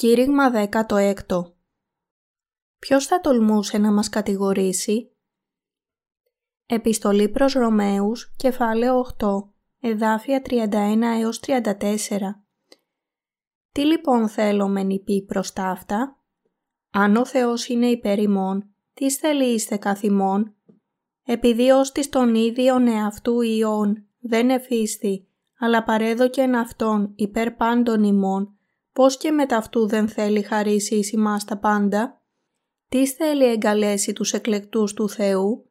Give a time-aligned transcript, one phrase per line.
[0.00, 0.50] Κήρυγμα
[0.88, 1.52] 16
[2.78, 5.12] Ποιος θα τολμούσε να μας κατηγορήσει;
[6.66, 11.62] Επιστολή προς Ρωμαίους, κεφάλαιο 8, εδάφια 31 έως 34
[13.72, 16.22] Τι λοιπόν θέλω μεν πει προς τα αυτά;
[16.90, 20.54] Αν ο Θεός είναι υπέρ ημών, τι θέλει είστε καθ' ημών;
[21.24, 25.28] Επειδή ως της τον ίδιον εαυτού ιών δεν εφίστη,
[25.58, 28.54] αλλά παρέδοκεν αυτόν υπέρ πάντων ημών,
[29.00, 32.22] πώς και με ταυτού δεν θέλει χαρίσει εις ημάς τα πάντα;
[32.88, 35.70] Τι θέλει εγκαλέσει τους εκλεκτούς του Θεού;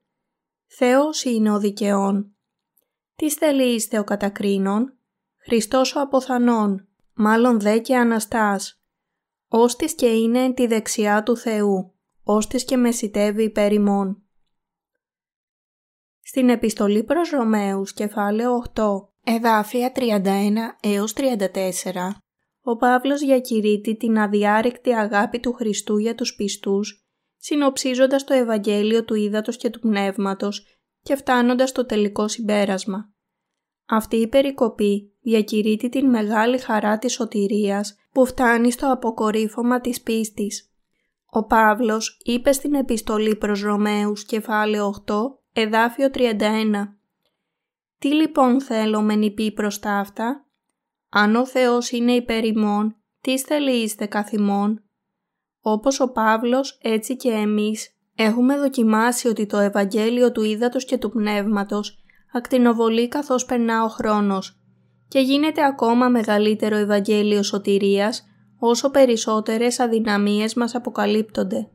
[0.65, 2.35] Θεός είναι ο δικαιών.
[3.15, 4.97] Τι θέλει είστε ο κατακρίνων;
[5.37, 8.81] Χριστός ο αποθανών, μάλλον δε και Αναστάς.
[9.48, 14.23] Όστις και είναι τη δεξιά του Θεού, όστις και μεσητεύει υπέρ ημών.
[16.21, 22.29] Στην επιστολή προς Ρωμαίους, κεφάλαιο 8, εδάφια 31 έως 34,
[22.70, 29.15] ο Παύλος διακηρύττει την αδιάρρηκτη αγάπη του Χριστού για τους πιστούς, συνοψίζοντας το Ευαγγέλιο του
[29.15, 30.65] Ήδατος και του Πνεύματος
[31.01, 33.13] και φτάνοντας στο τελικό συμπέρασμα.
[33.85, 40.73] Αυτή η περικοπή διακηρύττει την μεγάλη χαρά της σωτηρίας που φτάνει στο αποκορύφωμα της πίστης.
[41.26, 45.15] Ο Παύλος είπε στην επιστολή προς Ρωμαίους κεφάλαιο 8,
[45.54, 46.35] εδάφιο 31
[47.98, 50.48] «Τι λοιπόν θέλω μεν πει προς τα αυτά»
[51.10, 53.32] Αν ο Θεός είναι υπέρ ημών, τι
[53.82, 54.84] είστε καθ' ημών;
[55.62, 61.10] Όπως ο Παύλος, έτσι και εμείς, έχουμε δοκιμάσει ότι το Ευαγγέλιο του Ήδατος και του
[61.10, 64.59] Πνεύματος ακτινοβολεί καθώς περνά ο χρόνος
[65.07, 68.23] και γίνεται ακόμα μεγαλύτερο Ευαγγέλιο σωτηρίας
[68.59, 71.69] όσο περισσότερες αδυναμίες μας αποκαλύπτονται.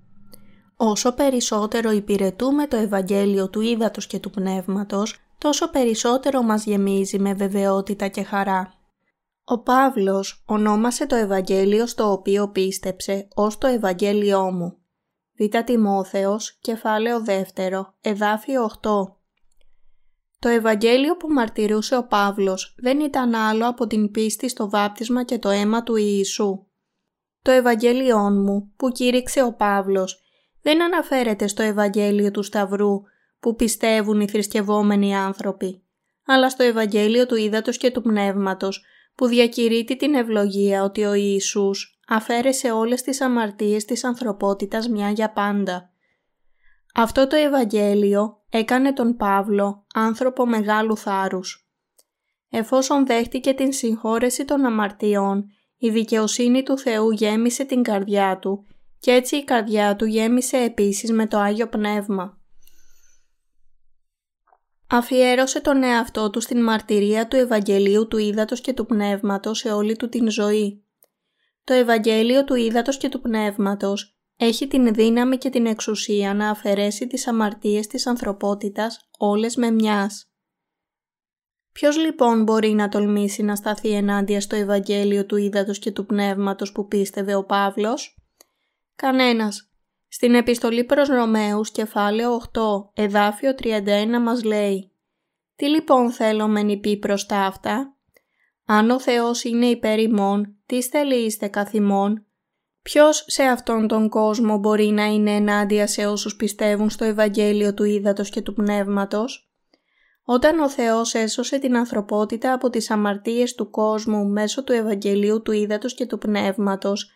[0.77, 7.35] Όσο περισσότερο υπηρετούμε το Ευαγγέλιο του Ήδατος και του Πνεύματος, τόσο περισσότερο μας γεμίζει με
[7.35, 8.84] βεβαιότητα και χαρά.
[9.47, 14.79] Ο Παύλος ονόμασε το Ευαγγέλιο στο οποίο πίστεψε ως το Ευαγγέλιό μου.
[15.39, 17.23] Β' Τιμόθεος, κεφάλαιο
[17.55, 19.17] 2, εδάφιο 8.
[20.39, 25.39] Το Ευαγγέλιο που μαρτυρούσε ο Παύλος δεν ήταν άλλο από την πίστη στο βάπτισμα και
[25.39, 26.67] το αίμα του Ιησού.
[27.43, 30.23] Το Ευαγγέλιόν μου που κήρυξε ο Παύλος
[30.63, 33.03] δεν αναφέρεται στο Ευαγγέλιο του Σταυρού
[33.41, 35.83] που πιστεύουν οι θρησκευόμενοι άνθρωποι,
[36.27, 41.99] αλλά στο Ευαγγέλιο του Ήδατος και του Πνεύματος που διακηρύττει την ευλογία ότι ο Ιησούς
[42.09, 45.93] αφαίρεσε όλες τις αμαρτίες της ανθρωπότητας μια για πάντα.
[46.95, 51.69] Αυτό το Ευαγγέλιο έκανε τον Παύλο άνθρωπο μεγάλου θάρρους.
[52.51, 55.45] Εφόσον δέχτηκε την συγχώρεση των αμαρτιών,
[55.77, 58.67] η δικαιοσύνη του Θεού γέμισε την καρδιά του
[58.99, 62.44] και έτσι η καρδιά του γέμισε επίσης με το Άγιο Πνεύμα
[64.91, 69.97] αφιέρωσε τον εαυτό του στην μαρτυρία του Ευαγγελίου του Ήδατος και του Πνεύματος σε όλη
[69.97, 70.85] του την ζωή.
[71.65, 77.07] Το Ευαγγέλιο του Ήδατος και του Πνεύματος έχει την δύναμη και την εξουσία να αφαιρέσει
[77.07, 80.29] τις αμαρτίες της ανθρωπότητας όλες με μιας.
[81.73, 86.73] Ποιος λοιπόν μπορεί να τολμήσει να σταθεί ενάντια στο Ευαγγέλιο του Ήδατος και του Πνεύματος
[86.73, 88.19] που πίστευε ο Παύλος;
[88.97, 89.74] Κανένας.
[90.15, 92.61] Στην επιστολή προς Ρωμαίους κεφάλαιο 8
[92.95, 93.81] εδάφιο 31
[94.23, 94.93] μας λέει
[95.57, 97.97] «Τι λοιπόν θέλω μεν πει προς τα αυτά»
[98.65, 100.79] «Αν ο Θεός είναι υπέρ ημών, τι
[101.25, 102.27] είστε καθ' ημών»
[102.83, 107.85] Ποιος σε αυτόν τον κόσμο μπορεί να είναι ενάντια σε όσους πιστεύουν στο Ευαγγέλιο του
[107.85, 109.53] Ήδατος και του Πνεύματος;
[110.25, 115.53] Όταν ο Θεός έσωσε την ανθρωπότητα από τις αμαρτίες του κόσμου μέσω του Ευαγγελίου του
[115.53, 117.13] Ήδατος και του Πνεύματος,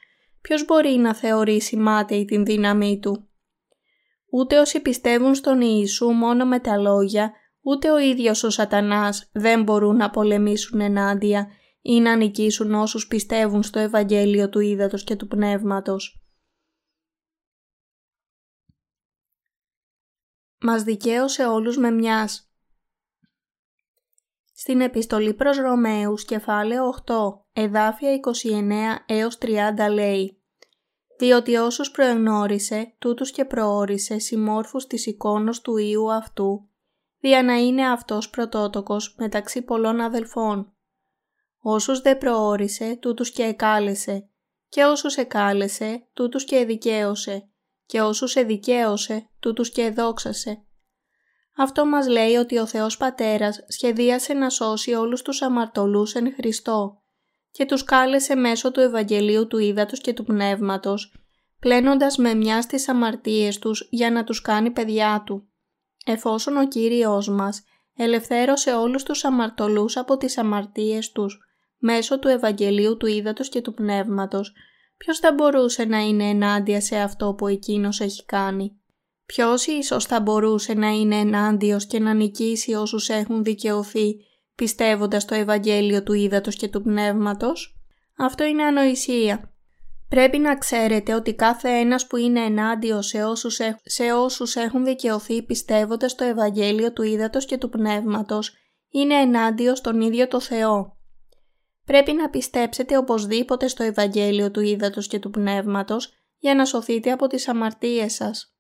[0.49, 3.29] ποιος μπορεί να θεωρήσει μάταιη την δύναμή του;
[4.31, 9.63] Ούτε όσοι πιστεύουν στον Ιησού μόνο με τα λόγια, ούτε ο ίδιος ο σατανάς δεν
[9.63, 11.49] μπορούν να πολεμήσουν ενάντια
[11.83, 16.23] ή να νικήσουν όσους πιστεύουν στο Ευαγγέλιο του Ήδατος και του Πνεύματος.
[20.61, 22.53] Μας δικαίωσε όλους με μιας.
[24.53, 27.15] Στην επιστολή προς Ρωμαίους κεφάλαιο 8
[27.53, 30.38] εδάφια 29 έως 30 λέει
[31.19, 36.69] διότι όσους προεγνώρισε, τούτους και προόρισε συμμόρφους της εικόνος του Ιού αυτού,
[37.21, 40.73] δια να είναι αυτός πρωτότοκος μεταξύ πολλών αδελφών.
[41.61, 44.29] Όσους δε προόρισε, τούτους και εκάλεσε,
[44.69, 47.49] και όσους εκάλεσε, τούτους και εδικαίωσε,
[47.87, 50.63] και όσους εδικαίωσε, τούτους και εδόξασε.
[51.57, 57.03] Αυτό μας λέει ότι ο Θεός Πατέρας σχεδίασε να σώσει όλους τους αμαρτωλούς εν Χριστώ
[57.51, 61.15] και τους κάλεσε μέσω του Ευαγγελίου του Ήδατος και του Πνεύματος,
[61.61, 65.49] πλένοντας με μιας στις αμαρτίες τους για να τους κάνει παιδιά Του.
[66.05, 67.63] Εφόσον ο Κύριος μας
[67.97, 71.39] ελευθέρωσε όλους τους αμαρτωλούς από τις αμαρτίες τους
[71.79, 74.53] μέσω του Ευαγγελίου του Ήδατος και του Πνεύματος,
[74.97, 78.81] ποιος θα μπορούσε να είναι ενάντια σε αυτό που εκείνος έχει κάνει;
[79.27, 84.17] Ποιος ίσως θα μπορούσε να είναι ενάντιος και να νικήσει όσους έχουν δικαιωθεί
[84.59, 87.77] πιστεύοντας το Ευαγγέλιο του Ήδατος και του Πνεύματος;
[88.17, 89.53] Αυτό είναι ανοησία.
[90.09, 95.43] Πρέπει να ξέρετε ότι κάθε ένας που είναι ενάντιος σε όσους, σε όσους έχουν δικαιωθεί
[95.43, 98.53] πιστεύοντας το Ευαγγέλιο του Ήδατος και του Πνεύματος
[98.91, 100.97] είναι ενάντιος στον ίδιο το Θεό.
[101.85, 107.27] Πρέπει να πιστέψετε οπωσδήποτε στο Ευαγγέλιο του Ήδατος και του Πνεύματος για να σωθείτε από
[107.27, 108.55] τις αμαρτίες σας.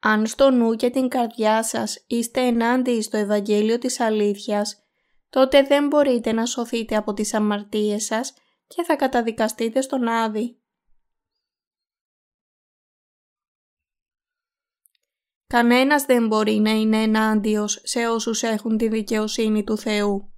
[0.00, 4.85] Αν στο νου και την καρδιά σας είστε ενάντιοι στο Ευαγγέλιο της αλήθειας,
[5.36, 8.34] τότε δεν μπορείτε να σωθείτε από τις αμαρτίες σας
[8.66, 10.60] και θα καταδικαστείτε στον Άδη.
[15.46, 20.32] Κανένας δεν μπορεί να είναι ενάντιος σε όσους έχουν τη δικαιοσύνη του Θεού.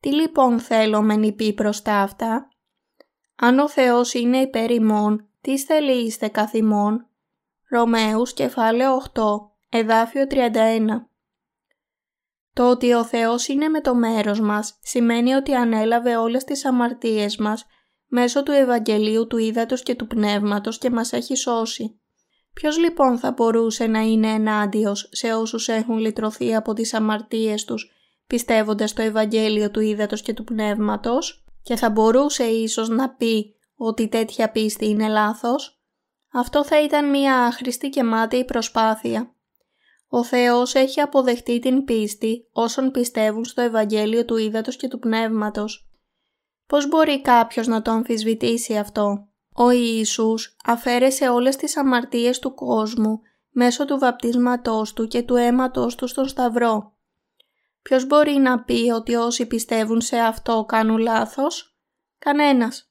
[0.00, 2.48] Τι λοιπόν θέλω με νυπή προς τα αυτά;
[3.36, 7.08] Αν ο Θεός είναι υπέρ ημών, τι θέλει είστε καθ' ημών.
[7.70, 9.22] Ρωμαίους κεφάλαιο 8,
[9.68, 11.10] εδάφιο 31.
[12.52, 17.36] Το ότι ο Θεός είναι με το μέρος μας σημαίνει ότι ανέλαβε όλες τις αμαρτίες
[17.36, 17.66] μας
[18.06, 22.00] μέσω του Ευαγγελίου του Ήδατος και του Πνεύματος και μας έχει σώσει.
[22.52, 27.90] Ποιος λοιπόν θα μπορούσε να είναι ενάντιος σε όσους έχουν λυτρωθεί από τις αμαρτίες τους
[28.26, 34.08] πιστεύοντας το Ευαγγέλιο του Ήδατος και του Πνεύματος; Και θα μπορούσε ίσως να πει ότι
[34.08, 35.77] τέτοια πίστη είναι λάθος;
[36.32, 39.32] Αυτό θα ήταν μια άχρηστη και μάταιη προσπάθεια.
[40.08, 45.90] Ο Θεός έχει αποδεχτεί την πίστη όσων πιστεύουν στο Ευαγγέλιο του Ήδατος και του Πνεύματος.
[46.66, 53.20] Πώς μπορεί κάποιος να το αμφισβητήσει αυτό; Ο Ιησούς αφαίρεσε όλες τις αμαρτίες του κόσμου
[53.50, 56.92] μέσω του βαπτίσματός του και του αίματος του στον Σταυρό.
[57.82, 61.78] Ποιος μπορεί να πει ότι όσοι πιστεύουν σε αυτό κάνουν λάθος;
[62.18, 62.87] Κανένας.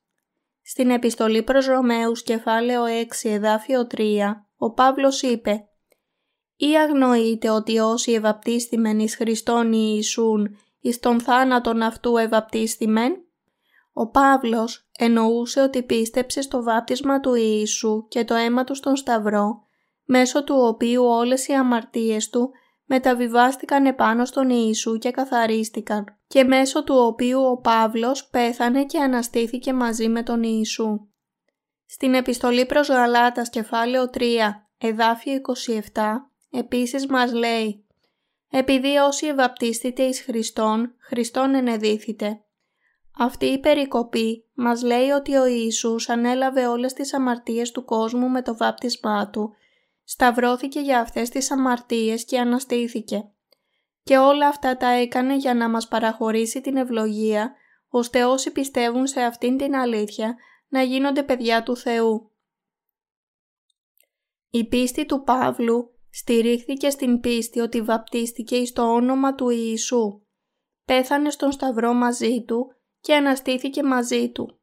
[0.70, 2.84] Στην επιστολή προς Ρωμαίους κεφάλαιο
[3.24, 4.02] 6 εδάφιο 3
[4.58, 5.68] ο Παύλος είπε
[6.56, 13.14] «Ή αγνοείτε ότι όσοι ευαπτίστημεν εις Χριστόν Ιησούν εις τον θάνατον αυτού ευαπτίστημεν»
[13.94, 19.62] Ο Παύλος εννοούσε ότι πίστεψε στο βάπτισμα του Ιησού και το αίμα του στον Σταυρό,
[20.06, 22.52] μέσω του οποίου όλες οι αμαρτίες του
[22.86, 29.74] μεταβιβάστηκαν επάνω στον Ιησού και καθαρίστηκαν και μέσω του οποίου ο Παύλος πέθανε και αναστήθηκε
[29.74, 31.08] μαζί με τον Ιησού.
[31.86, 34.24] Στην επιστολή προς Γαλάτας κεφάλαιο 3
[34.78, 35.42] εδάφιο
[35.94, 36.02] 27
[36.52, 37.86] επίσης μας λέει
[38.50, 42.42] «Επειδή όσοι ευαπτίστητε εις Χριστόν, Χριστόν ενεδίθητε».
[43.20, 48.42] Αυτή η περικοπή μας λέει ότι ο Ιησούς ανέλαβε όλες τις αμαρτίες του κόσμου με
[48.42, 49.56] το βάπτισμά Του
[50.04, 53.32] σταυρώθηκε για αυτές τις αμαρτίες και αναστήθηκε.
[54.08, 57.56] Και όλα αυτά τα έκανε για να μας παραχωρήσει την ευλογία,
[57.88, 60.36] ώστε όσοι πιστεύουν σε αυτήν την αλήθεια
[60.68, 62.32] να γίνονται παιδιά του Θεού.
[64.50, 70.22] Η πίστη του Παύλου στηρίχθηκε στην πίστη ότι βαπτίστηκε στο όνομα του Ιησού.
[70.86, 74.60] Πέθανε στον Σταυρό μαζί του και αναστήθηκε μαζί του.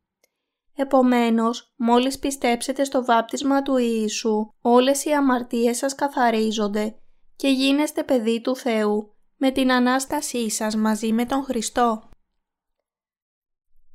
[0.76, 6.98] Επομένως, μόλις πιστέψετε στο βάπτισμα του Ιησού, όλες οι αμαρτίες σας καθαρίζονται
[7.36, 9.13] και γίνεστε παιδί του Θεού
[9.44, 12.08] με την Ανάστασή σας μαζί με τον Χριστό.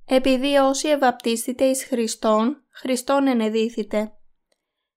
[0.05, 4.11] Επειδή όσοι ευαπτίστητε εις Χριστόν, Χριστόν ενεδίθητε.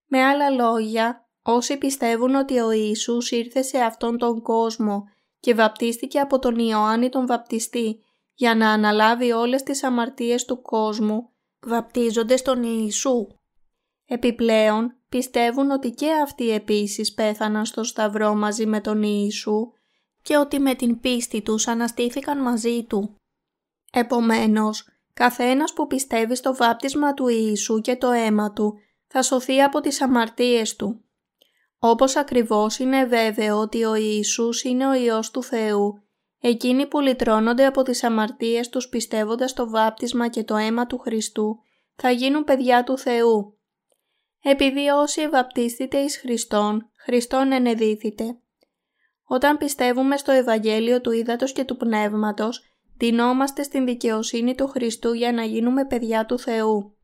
[0.07, 5.05] Με άλλα λόγια, όσοι πιστεύουν ότι ο Ιησούς ήρθε σε αυτόν τον κόσμο
[5.41, 8.05] και βαπτίστηκε από τον Ιωάννη τον βαπτιστή
[8.35, 11.31] για να αναλάβει όλες τις αμαρτίες του κόσμου,
[11.61, 13.27] βαπτίζονται στον Ιησού.
[14.05, 19.73] Επιπλέον, πιστεύουν ότι και αυτοί επίσης πέθαναν στο Σταυρό μαζί με τον Ιησού
[20.23, 23.17] και ότι με την πίστη τους αναστήθηκαν μαζί Του.
[23.93, 28.75] Επομένως, καθένας που πιστεύει στο βάπτισμα του Ιησού και το αίμα Του
[29.07, 31.05] θα σωθεί από τις αμαρτίες Του.
[31.79, 36.03] Όπως ακριβώς είναι βέβαιο ότι ο Ιησούς είναι ο Υιός του Θεού
[36.45, 41.59] Εκείνοι που λυτρώνονται από τις αμαρτίες τους πιστεύοντας το βάπτισμα και το αίμα του Χριστού
[41.97, 43.59] θα γίνουν παιδιά του Θεού.
[44.43, 48.39] Επειδή όσοι ευαπτίστητε εις Χριστόν, Χριστόν ενεδίθητε.
[49.25, 52.65] Όταν πιστεύουμε στο Ευαγγέλιο του Ήδατος και του Πνεύματος,
[52.97, 56.97] δινόμαστε στην δικαιοσύνη του Χριστού για να γίνουμε παιδιά του Θεού.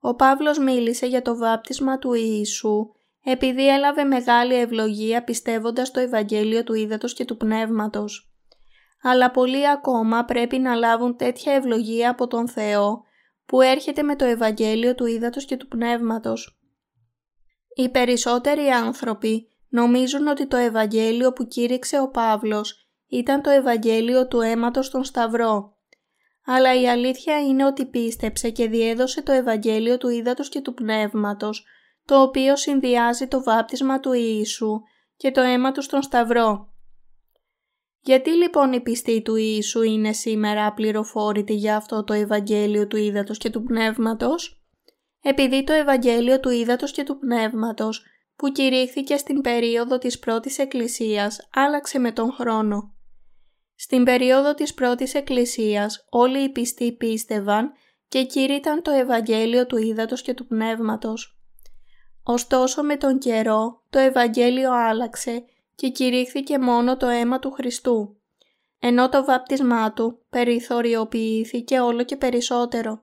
[0.00, 2.92] Ο Παύλος μίλησε για το βάπτισμα του Ιησού
[3.24, 8.32] επειδή έλαβε μεγάλη ευλογία πιστεύοντας το Ευαγγέλιο του Ήδατος και του Πνεύματος.
[9.02, 13.04] Αλλά πολλοί ακόμα πρέπει να λάβουν τέτοια ευλογία από τον Θεό
[13.46, 16.60] που έρχεται με το Ευαγγέλιο του Ήδατος και του Πνεύματος.
[17.74, 24.40] Οι περισσότεροι άνθρωποι νομίζουν ότι το Ευαγγέλιο που κήρυξε ο Παύλος ήταν το Ευαγγέλιο του
[24.40, 25.74] αίματος στον Σταυρό.
[26.44, 31.64] Αλλά η αλήθεια είναι ότι πίστεψε και διέδωσε το Ευαγγέλιο του Ήδατος και του Πνεύματος,
[32.04, 34.80] το οποίο συνδυάζει το βάπτισμα του Ιησού
[35.16, 36.68] και το αίμα τους στον Σταυρό.
[38.00, 43.38] Γιατί λοιπόν η πιστή του Ιησού είναι σήμερα απληροφόρητη για αυτό το Ευαγγέλιο του Ήδατος
[43.38, 44.64] και του Πνεύματος;
[45.22, 48.04] Επειδή το Ευαγγέλιο του Ήδατος και του Πνεύματος
[48.40, 52.94] που κηρύχθηκε στην περίοδο της πρώτης Εκκλησίας άλλαξε με τον χρόνο.
[53.74, 57.72] Στην περίοδο της πρώτης Εκκλησίας όλοι οι πιστοί πίστευαν
[58.08, 61.40] και κήρυταν το Ευαγγέλιο του Ήδατος και του Πνεύματος.
[62.22, 65.44] Ωστόσο με τον καιρό το Ευαγγέλιο άλλαξε
[65.74, 68.16] και κηρύχθηκε μόνο το αίμα του Χριστού,
[68.78, 73.02] ενώ το βάπτισμά του περιθωριοποιήθηκε όλο και περισσότερο.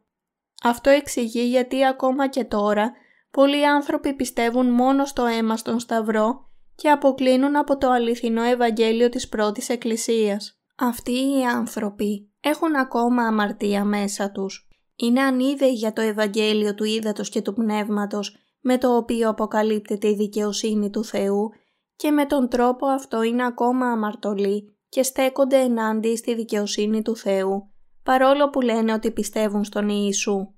[0.63, 2.93] Αυτό εξηγεί γιατί ακόμα και τώρα
[3.37, 9.29] πολλοί άνθρωποι πιστεύουν μόνο στο αίμα στον Σταυρό και αποκλίνουν από το αληθινό Ευαγγέλιο της
[9.29, 10.61] πρώτης Εκκλησίας.
[10.77, 14.67] Αυτοί οι άνθρωποι έχουν ακόμα αμαρτία μέσα τους.
[14.95, 20.15] Είναι ανίδεοι για το Ευαγγέλιο του Ήδατος και του Πνεύματος με το οποίο αποκαλύπτεται η
[20.15, 21.49] δικαιοσύνη του Θεού
[21.95, 27.71] και με τον τρόπο αυτό είναι ακόμα αμαρτωλοί και στέκονται ενάντια στη δικαιοσύνη του Θεού,
[28.03, 30.56] παρόλο που λένε ότι πιστεύουν στον Ιησού.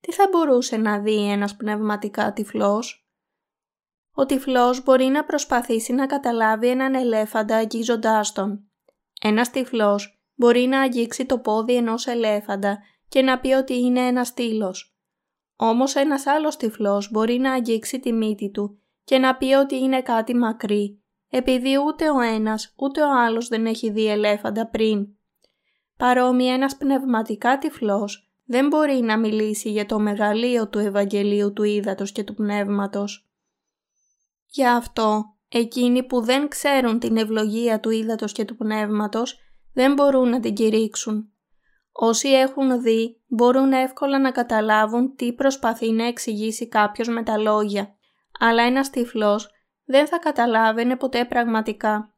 [0.00, 3.08] Τι θα μπορούσε να δει ένας πνευματικά τυφλός;
[4.12, 8.70] Ο τυφλός μπορεί να προσπαθήσει να καταλάβει έναν ελέφαντα αγγίζοντάς τον.
[9.20, 12.78] Ένας τυφλός μπορεί να αγγίξει το πόδι ενός ελέφαντα
[13.08, 14.96] και να πει ότι είναι ένας στήλος.
[15.56, 20.02] Όμως ένας άλλος τυφλός μπορεί να αγγίξει τη μύτη του και να πει ότι είναι
[20.02, 25.08] κάτι μακρύ, επειδή ούτε ο ένας ούτε ο άλλος δεν έχει δει ελέφαντα πριν.
[25.96, 32.12] Παρόμοια ένας πνευματικά τυφλός δεν μπορεί να μιλήσει για το μεγαλείο του Ευαγγελίου του Ήδατος
[32.12, 33.28] και του Πνεύματος.
[34.46, 39.38] Γι' αυτό, εκείνοι που δεν ξέρουν την ευλογία του Ήδατος και του Πνεύματος
[39.72, 41.32] δεν μπορούν να την κηρύξουν.
[41.92, 47.98] Όσοι έχουν δει μπορούν εύκολα να καταλάβουν τι προσπαθεί να εξηγήσει κάποιος με τα λόγια
[48.38, 49.50] αλλά ένας τυφλός
[49.84, 52.14] δεν θα καταλάβαινε ποτέ πραγματικά.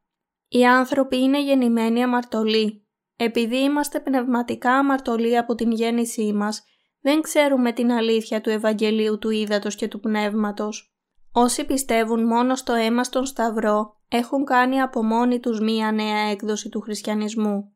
[0.47, 2.85] Οι άνθρωποι είναι γεννημένοι αμαρτωλοί.
[3.23, 6.63] Επειδή είμαστε πνευματικά αμαρτωλοί από την γέννησή μας,
[7.01, 10.95] δεν ξέρουμε την αλήθεια του Ευαγγελίου του Ήδατος και του Πνεύματος.
[11.31, 16.69] Όσοι πιστεύουν μόνο στο αίμα στον Σταυρό, έχουν κάνει από μόνοι τους μία νέα έκδοση
[16.69, 17.75] του χριστιανισμού.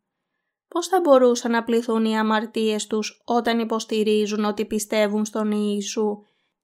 [0.68, 6.18] Πώς θα μπορούσαν να πληθούν οι αμαρτίες τους όταν υποστηρίζουν ότι πιστεύουν στον Ιησού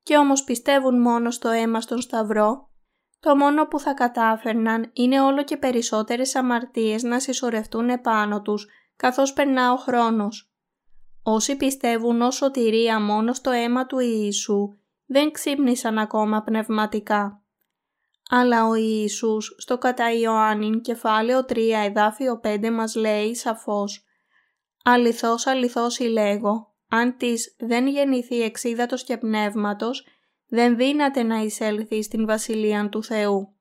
[0.03, 2.70] και όμως πιστεύουν μόνο στο αίμα στον Σταυρό,
[3.21, 9.33] το μόνο που θα κατάφερναν είναι όλο και περισσότερες αμαρτίες να συσσωρευτούν επάνω τους καθώς
[9.33, 10.51] περνά ο χρόνος.
[11.23, 14.75] Όσοι πιστεύουν ως σωτηρία μόνο στο αίμα του Ιησού
[15.05, 17.41] δεν ξύπνησαν ακόμα πνευματικά.
[18.29, 24.05] Αλλά ο Ιησούς στο κατά Ιωάννην κεφάλαιο 3 εδάφιο 5 μας λέει σαφώς
[24.83, 30.05] «Αληθώς αληθώς λέγω, αν της δεν γεννηθεί εξίδατος και πνεύματος,
[30.51, 33.55] δεν δύναται να εισέλθει στην Βασιλεία του Θεού.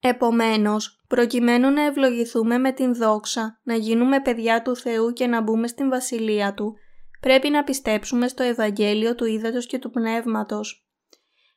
[0.00, 5.66] Επομένως, προκειμένου να ευλογηθούμε με την δόξα, να γίνουμε παιδιά του Θεού και να μπούμε
[5.66, 6.74] στην Βασιλεία Του,
[7.20, 10.88] πρέπει να πιστέψουμε στο Ευαγγέλιο του Ήδατος και του Πνεύματος.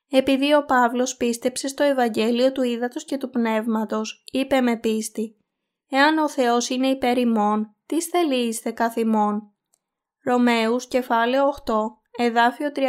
[0.09, 5.37] Επειδή ο Παύλος πίστεψε στο Ευαγγέλιο του Ήδατος και του Πνεύματος, είπε με πίστη
[5.89, 9.51] «Εάν ο Θεός είναι υπέρ ημών, τι θελείστε καθ' ημών».
[10.23, 11.73] Ρωμαίους κεφάλαιο 8,
[12.17, 12.81] εδάφιο 31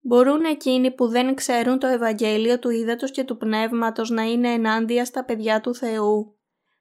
[0.00, 5.04] Μπορούν εκείνοι που δεν ξέρουν το Ευαγγέλιο του Ήδατος και του Πνεύματος να είναι ενάντια
[5.04, 6.38] στα παιδιά του Θεού.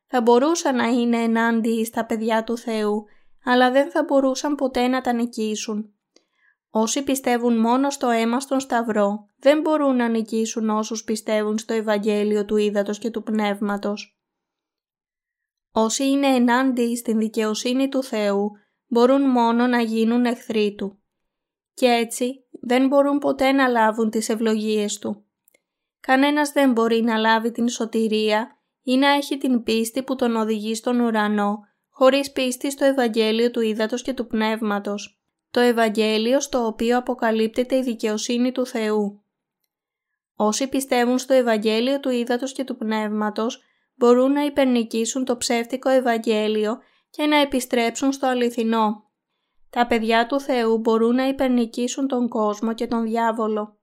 [0.07, 3.05] Θα μπορούσαν να είναι ενάντια στα παιδιά του Θεού,
[3.43, 5.93] αλλά δεν θα μπορούσαν ποτέ να τα νικήσουν.
[6.69, 12.45] Όσοι πιστεύουν μόνο στο αίμα στον Σταυρό, δεν μπορούν να νικήσουν όσους πιστεύουν στο Ευαγγέλιο
[12.45, 14.19] του Ήδατος και του Πνεύματος.
[15.71, 18.51] Όσοι είναι ενάντιοι στην δικαιοσύνη του Θεού
[18.89, 20.99] μπορούν μόνο να γίνουν εχθροί Του
[21.73, 25.23] και έτσι δεν μπορούν ποτέ να λάβουν τις ευλογίες Του.
[25.99, 30.75] Κανένας δεν μπορεί να λάβει την σωτηρία ή να έχει την πίστη που τον οδηγεί
[30.75, 36.97] στον ουρανό χωρίς πίστη στο Ευαγγέλιο του Ήδατος και του Πνεύματος, το Ευαγγέλιο στο οποίο
[36.97, 39.23] αποκαλύπτεται η δικαιοσύνη του Θεού.
[40.35, 43.63] Όσοι πιστεύουν στο Ευαγγέλιο του Ήδατος και του Πνεύματος
[43.95, 46.77] μπορούν να υπερνικήσουν το ψεύτικο Ευαγγέλιο
[47.09, 49.03] και να επιστρέψουν στο αληθινό.
[49.69, 53.77] Τα παιδιά του Θεού μπορούν να υπερνικήσουν τον κόσμο και τον διάβολο.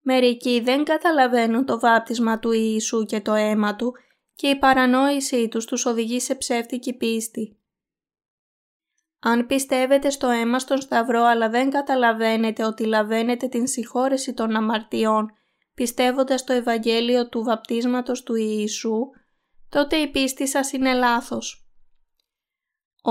[0.00, 3.94] Μερικοί δεν καταλαβαίνουν το βάπτισμα του Ιησού και το αίμα του
[4.34, 7.58] και η παρανόησή τους τους οδηγεί σε ψεύτικη πίστη.
[9.20, 15.32] Αν πιστεύετε στο αίμα στον Σταυρό αλλά δεν καταλαβαίνετε ότι λαβαίνετε την συγχώρεση των αμαρτιών
[15.74, 19.10] πιστεύοντας το Ευαγγέλιο του βαπτίσματος του Ιησού,
[19.68, 21.67] τότε η πίστη σας είναι λάθος.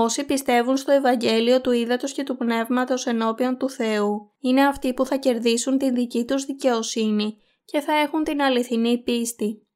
[0.00, 5.06] Όσοι πιστεύουν στο Ευαγγέλιο του Ήδατος και του Πνεύματος ενώπιον του Θεού, είναι αυτοί που
[5.06, 9.66] θα κερδίσουν την δική τους δικαιοσύνη και θα έχουν την αληθινή πίστη.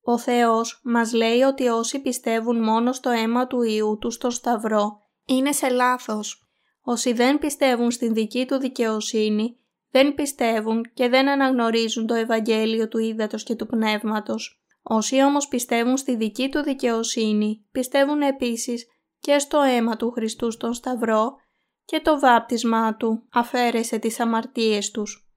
[0.00, 4.98] Ο Θεός μας λέει ότι όσοι πιστεύουν μόνο στο αίμα του Ιού του στο Σταυρό,
[5.24, 6.48] είναι σε λάθος.
[6.80, 9.58] Όσοι δεν πιστεύουν στην δική του δικαιοσύνη,
[9.90, 14.64] δεν πιστεύουν και δεν αναγνωρίζουν το Ευαγγέλιο του Ήδατος και του Πνεύματος.
[14.82, 18.86] Όσοι όμως πιστεύουν στη δική του δικαιοσύνη, πιστεύουν επίσης
[19.24, 21.36] και στο αίμα του Χριστού στον Σταυρό
[21.84, 25.28] και το βάπτισμά του αφαίρεσε τις αμαρτίες τους.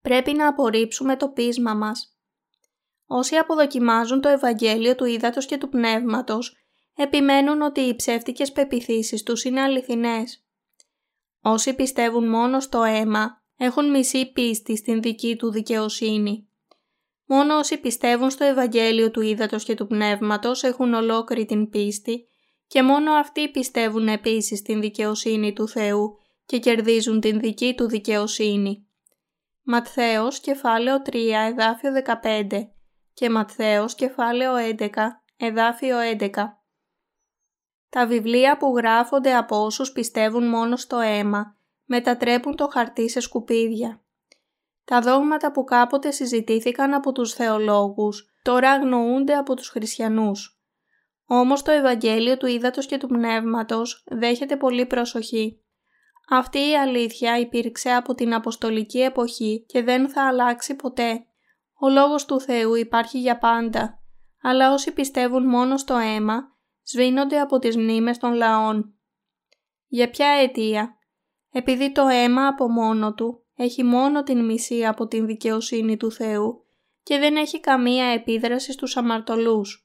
[0.00, 2.18] Πρέπει να απορρίψουμε το πείσμα μας.
[3.06, 6.56] Όσοι αποδοκιμάζουν το Ευαγγέλιο του Ήδατος και του Πνεύματος,
[6.96, 10.44] επιμένουν ότι οι ψεύτικες πεπιθήσεις τους είναι αληθινές.
[11.40, 16.48] Όσοι πιστεύουν μόνο στο αίμα, έχουν μισή πίστη στην δική του δικαιοσύνη.
[17.24, 22.28] Μόνο όσοι πιστεύουν στο Ευαγγέλιο του Ήδατος και του Πνεύματος έχουν ολόκληρη την πίστη
[22.74, 28.88] και μόνο αυτοί πιστεύουν επίσης στην δικαιοσύνη του Θεού και κερδίζουν την δική του δικαιοσύνη.
[29.62, 31.14] Ματθαίος κεφάλαιο 3
[31.48, 32.46] εδάφιο 15
[33.12, 34.88] και Ματθαίος κεφάλαιο 11
[35.36, 36.30] εδάφιο 11
[37.88, 44.04] Τα βιβλία που γράφονται από όσους πιστεύουν μόνο στο αίμα μετατρέπουν το χαρτί σε σκουπίδια.
[44.84, 50.53] Τα δόγματα που κάποτε συζητήθηκαν από τους θεολόγους τώρα αγνοούνται από τους χριστιανούς.
[51.26, 55.58] Όμως το Ευαγγέλιο του Ήδατος και του Πνεύματος δέχεται πολύ προσοχή.
[56.28, 61.26] Αυτή η αλήθεια υπήρξε από την Αποστολική εποχή και δεν θα αλλάξει ποτέ.
[61.80, 64.02] Ο Λόγος του Θεού υπάρχει για πάντα,
[64.42, 66.52] αλλά όσοι πιστεύουν μόνο στο αίμα
[66.82, 68.94] σβήνονται από τις μνήμες των λαών.
[69.86, 70.98] Για ποια αιτία;
[71.52, 76.64] Επειδή το αίμα από μόνο του έχει μόνο την μισή από την δικαιοσύνη του Θεού
[77.02, 79.83] και δεν έχει καμία επίδραση στους αμαρτωλούς.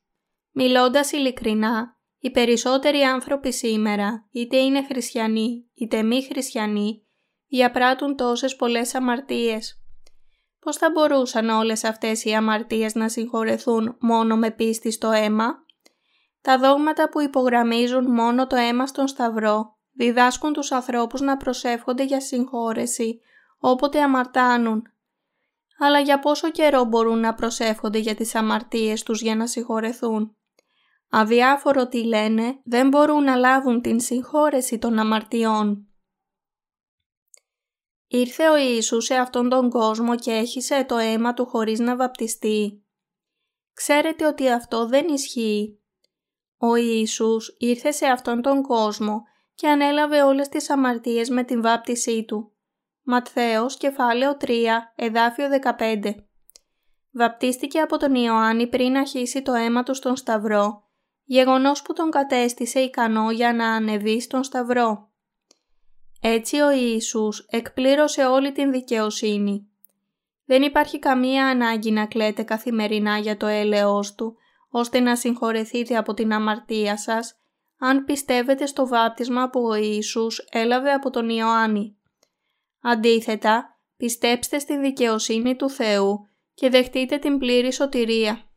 [0.61, 7.05] Μιλώντας ειλικρινά, οι περισσότεροι άνθρωποι σήμερα, είτε είναι χριστιανοί είτε μη χριστιανοί,
[7.47, 9.81] διαπράττουν τόσες πολλές αμαρτίες.
[10.59, 15.65] Πώς θα μπορούσαν όλες αυτές οι αμαρτίες να συγχωρεθούν μόνο με πίστη στο αίμα;
[16.41, 22.21] Τα δόγματα που υπογραμμίζουν μόνο το αίμα στον Σταυρό διδάσκουν τους ανθρώπους να προσεύχονται για
[22.21, 23.19] συγχώρεση
[23.59, 24.83] όποτε αμαρτάνουν.
[25.79, 30.33] Αλλά για πόσο καιρό μπορούν να προσεύχονται για τις αμαρτίες τους για να συγχωρεθούν;
[31.09, 35.87] Αδιάφορο τι λένε, δεν μπορούν να λάβουν την συγχώρεση των αμαρτιών.
[38.07, 42.83] Ήρθε ο Ιησούς σε αυτόν τον κόσμο και έχισε το αίμα του χωρίς να βαπτιστεί.
[43.73, 45.79] Ξέρετε ότι αυτό δεν ισχύει.
[46.57, 49.23] Ο Ιησούς ήρθε σε αυτόν τον κόσμο
[49.55, 52.51] και ανέλαβε όλες τις αμαρτίες με την βάπτισή του.
[53.01, 55.47] Ματθαίος, κεφάλαιο 3, εδάφιο
[55.79, 56.15] 15
[57.11, 60.88] Βαπτίστηκε από τον Ιωάννη πριν αρχίσει το αίμα του στον Σταυρό
[61.31, 65.09] γεγονός που τον κατέστησε ικανό για να ανεβεί στον Σταυρό.
[66.21, 69.69] Έτσι ο Ιησούς εκπλήρωσε όλη την δικαιοσύνη.
[70.45, 74.37] Δεν υπάρχει καμία ανάγκη να κλαίτε καθημερινά για το έλεος Του,
[74.69, 77.37] ώστε να συγχωρεθείτε από την αμαρτία σας,
[77.79, 81.97] αν πιστεύετε στο βάπτισμα που ο Ιησούς έλαβε από τον Ιωάννη.
[82.81, 88.48] Αντίθετα, πιστέψτε στη δικαιοσύνη του Θεού και δεχτείτε την πλήρη σωτηρία.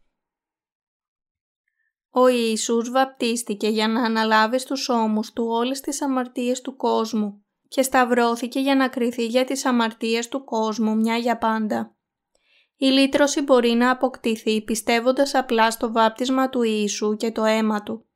[2.15, 7.83] Ο Ιησούς βαπτίστηκε για να αναλάβει στους ώμους του όλες τις αμαρτίες του κόσμου και
[7.83, 11.97] σταυρώθηκε για να κριθεί για τις αμαρτίες του κόσμου μια για πάντα.
[12.77, 18.07] Η λύτρωση μπορεί να αποκτηθεί πιστεύοντας απλά στο βάπτισμα του Ιησού και το αίμα του.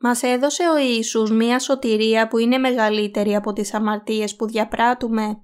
[0.00, 5.42] Μας έδωσε ο Ιησούς μία σωτηρία που είναι μεγαλύτερη από τις αμαρτίες που διαπράττουμε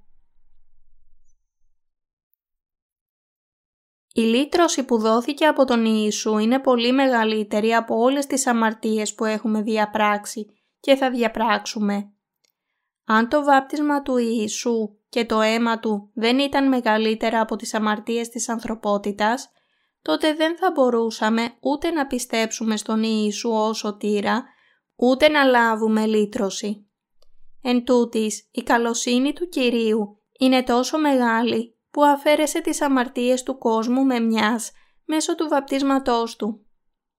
[4.16, 9.24] Η λύτρωση που δόθηκε από τον Ιησού είναι πολύ μεγαλύτερη από όλες τις αμαρτίες που
[9.24, 10.46] έχουμε διαπράξει
[10.80, 12.12] και θα διαπράξουμε.
[13.04, 18.28] Αν το βάπτισμα του Ιησού και το αίμα του δεν ήταν μεγαλύτερα από τις αμαρτίες
[18.28, 19.50] της ανθρωπότητας,
[20.02, 24.44] τότε δεν θα μπορούσαμε ούτε να πιστέψουμε στον Ιησού ως σωτήρα,
[24.96, 26.88] ούτε να λάβουμε λύτρωση.
[27.62, 34.04] Εν τούτης, η καλοσύνη του Κυρίου είναι τόσο μεγάλη που αφαίρεσε τις αμαρτίες του κόσμου
[34.04, 34.72] με μιας
[35.04, 36.66] μέσω του βαπτίσματός του.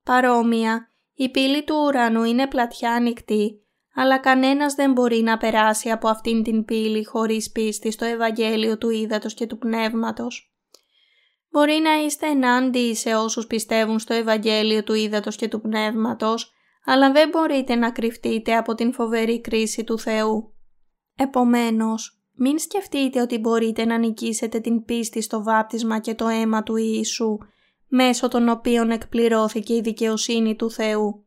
[0.04, 6.08] Παρόμοια, η πύλη του ουρανού είναι πλατιά ανοιχτή, αλλά κανένας δεν μπορεί να περάσει από
[6.08, 10.56] αυτήν την πύλη χωρίς πίστη στο Ευαγγέλιο του Ήδατος και του Πνεύματος.
[11.50, 16.54] Μπορεί να είστε ενάντιοι σε όσους πιστεύουν στο Ευαγγέλιο του Ήδατος και του Πνεύματος,
[16.86, 20.54] αλλά δεν μπορείτε να κρυφτείτε από την φοβερή κρίση του Θεού.
[21.16, 26.76] Επομένως, μην σκεφτείτε ότι μπορείτε να νικήσετε την πίστη στο βάπτισμα και το αίμα του
[26.76, 27.38] Ιησού,
[27.88, 31.26] μέσω των οποίων εκπληρώθηκε η δικαιοσύνη του Θεού.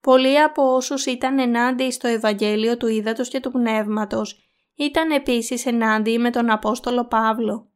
[0.00, 4.42] Πολλοί από όσους ήταν ενάντια στο Ευαγγέλιο του Ήδατος και του Πνεύματος,
[4.74, 7.70] ήταν επίσης ενάντια με τον Απόστολο Παύλο.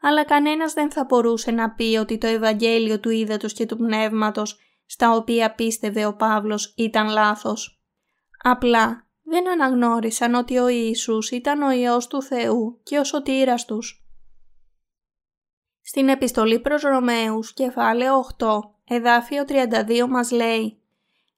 [0.00, 4.58] Αλλά κανένας δεν θα μπορούσε να πει ότι το Ευαγγέλιο του Ήδατος και του Πνεύματος,
[4.86, 7.82] στα οποία πίστευε ο Παύλος, ήταν λάθος.
[8.42, 14.02] Απλά δεν αναγνώρισαν ότι ο Ιησούς ήταν ο Υιός του Θεού και ο σωτήρας τους.
[15.80, 20.82] Στην επιστολή προς Ρωμαίους, κεφάλαιο 8, εδάφιο 32 μας λέει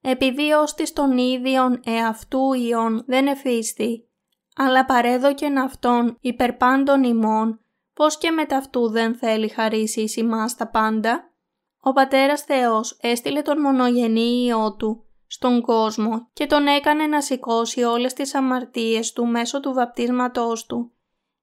[0.01, 4.09] «Επειδή ως της των ίδιων εαυτού Υιών δεν εφίστη,
[4.55, 7.59] αλλά παρέδοκεν αυτόν υπερπάντων ημών,
[7.93, 11.33] πως και μεταυτού δεν θέλει χαρίσει εις ημάς τα πάντα.
[11.79, 17.83] Ο Πατέρας Θεός έστειλε τον μονογενή Υιό Του στον κόσμο και τον έκανε να σηκώσει
[17.83, 20.91] όλες τις αμαρτίες Του μέσω του βαπτίσματός Του,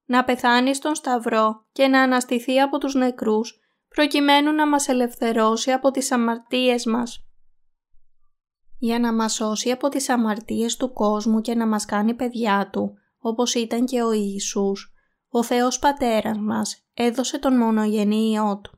[0.05, 5.91] να πεθάνει στον Σταυρό και να αναστηθεί από τους νεκρούς, προκειμένου να μας ελευθερώσει από
[5.91, 7.27] τις αμαρτίες μας.
[8.79, 12.95] Για να μας σώσει από τις αμαρτίες του κόσμου και να μας κάνει παιδιά Του,
[13.19, 14.93] όπως ήταν και ο Ιησούς,
[15.29, 18.78] ο Θεός Πατέρας μας έδωσε τον μονογενή Υιό Του.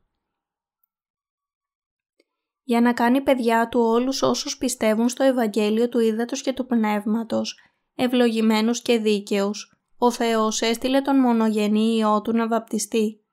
[2.63, 7.59] Για να κάνει παιδιά Του όλους όσους πιστεύουν στο Ευαγγέλιο του Ήδατος και του Πνεύματος,
[7.95, 13.25] ευλογημένους και δίκαιους, ο Θεός έστειλε τον μονογενή Υιό Του να βαπτιστεί.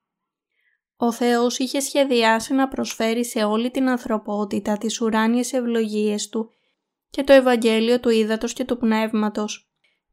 [0.97, 6.51] Ο Θεός είχε σχεδιάσει να προσφέρει σε όλη την ανθρωπότητα τις ουράνιες ευλογίες Του
[7.11, 9.69] και το Ευαγγέλιο του Ήδατος και του Πνεύματος,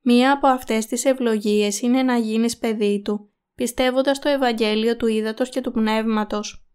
[0.07, 5.49] Μία από αυτές τις ευλογίες είναι να γίνεις παιδί Του, πιστεύοντας το Ευαγγέλιο του Ήδατος
[5.49, 6.67] και του Πνεύματος.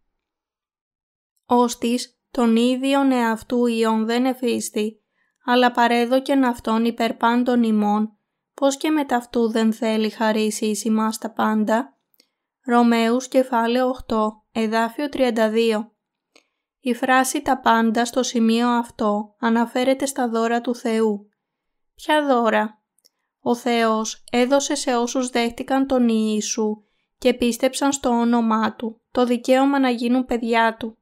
[1.46, 5.00] Όστις, τον ίδιον εαυτού ιών δεν εφίστη,
[5.44, 8.16] αλλά παρέδοκεν αυτόν υπέρ πάντων ημών,
[8.54, 11.94] πως και με ταυτού δεν θέλει χαρίσει εις ημάς τα πάντα.
[12.64, 14.16] Ρωμαίους κεφάλαιο 8,
[14.52, 15.90] εδάφιο 32
[16.80, 21.28] Η φράση «τα πάντα» στο σημείο αυτό αναφέρεται στα δώρα του Θεού.
[21.94, 22.82] Ποια δώρα;
[23.40, 26.82] Ο Θεός έδωσε σε όσους δέχτηκαν τον Ιησού
[27.18, 30.98] και πίστεψαν στο όνομά Του το δικαίωμα να γίνουν παιδιά Του.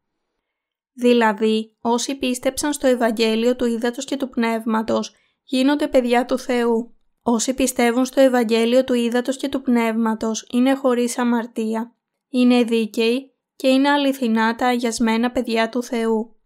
[1.01, 6.95] Δηλαδή, όσοι πίστεψαν στο Ευαγγέλιο του Ήδατος και του Πνεύματος γίνονται παιδιά του Θεού.
[7.23, 11.95] Όσοι πιστεύουν στο Ευαγγέλιο του Ήδατος και του Πνεύματος είναι χωρίς αμαρτία,
[12.29, 16.37] είναι δίκαιοι και είναι αληθινά τα αγιασμένα παιδιά του Θεού.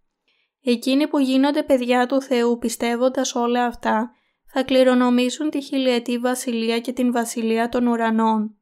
[0.62, 4.10] Εκείνοι που γίνονται παιδιά του Θεού πιστεύοντας όλα αυτά
[4.46, 8.56] θα κληρονομήσουν τη χιλιετή βασιλεία και την βασιλεία των ουρανών.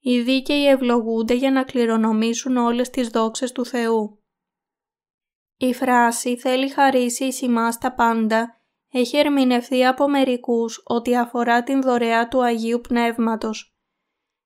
[0.00, 4.20] Οι δίκαιοι ευλογούνται για να κληρονομήσουν όλες τις δόξες του Θεού.
[5.56, 8.60] Η φράση «θέλει χαρίσει εις ημάς τα πάντα»
[8.92, 13.76] έχει ερμηνευθεί από μερικούς ότι αφορά την δωρεά του Αγίου Πνεύματος.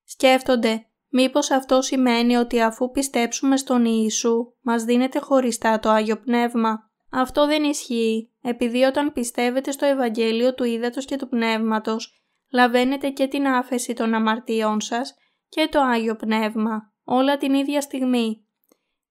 [0.03, 6.89] Σκέφτονται μήπως αυτό σημαίνει ότι αφού πιστέψουμε στον Ιησού μας δίνεται χωριστά το Άγιο Πνεύμα;
[7.11, 12.21] Αυτό δεν ισχύει, επειδή όταν πιστεύετε στο Ευαγγέλιο του Ήδατος και του Πνεύματος,
[12.51, 15.15] λαβαίνετε και την άφεση των αμαρτιών σας
[15.49, 18.45] και το Άγιο Πνεύμα, όλα την ίδια στιγμή.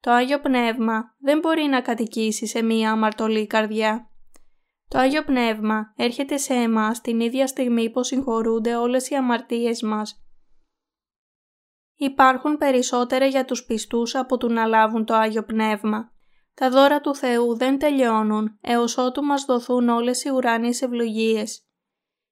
[0.00, 4.10] Το Άγιο Πνεύμα δεν μπορεί να κατοικήσει σε μία αμαρτωλή καρδιά.
[4.88, 10.24] Το Άγιο Πνεύμα έρχεται σε εμάς την ίδια στιγμή που συγχωρούνται όλες οι αμαρτίες μας.
[11.94, 16.12] Υπάρχουν περισσότερα για τους πιστούς από του να λάβουν το Άγιο Πνεύμα.
[16.54, 21.64] Τα δώρα του Θεού δεν τελειώνουν έως ότου μας δοθούν όλες οι ουράνιες ευλογίες.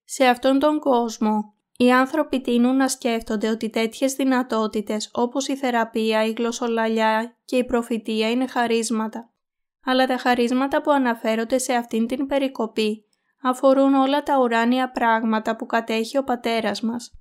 [0.05, 6.25] Σε αυτόν τον κόσμο, οι άνθρωποι τείνουν να σκέφτονται ότι τέτοιες δυνατότητες όπως η θεραπεία,
[6.25, 9.31] η γλωσσολαλιά και η προφητεία είναι χαρίσματα.
[9.85, 13.05] Αλλά τα χαρίσματα που αναφέρονται σε αυτήν την περικοπή
[13.43, 17.13] αφορούν όλα τα ουράνια πράγματα που κατέχει ο Πατέρας μας.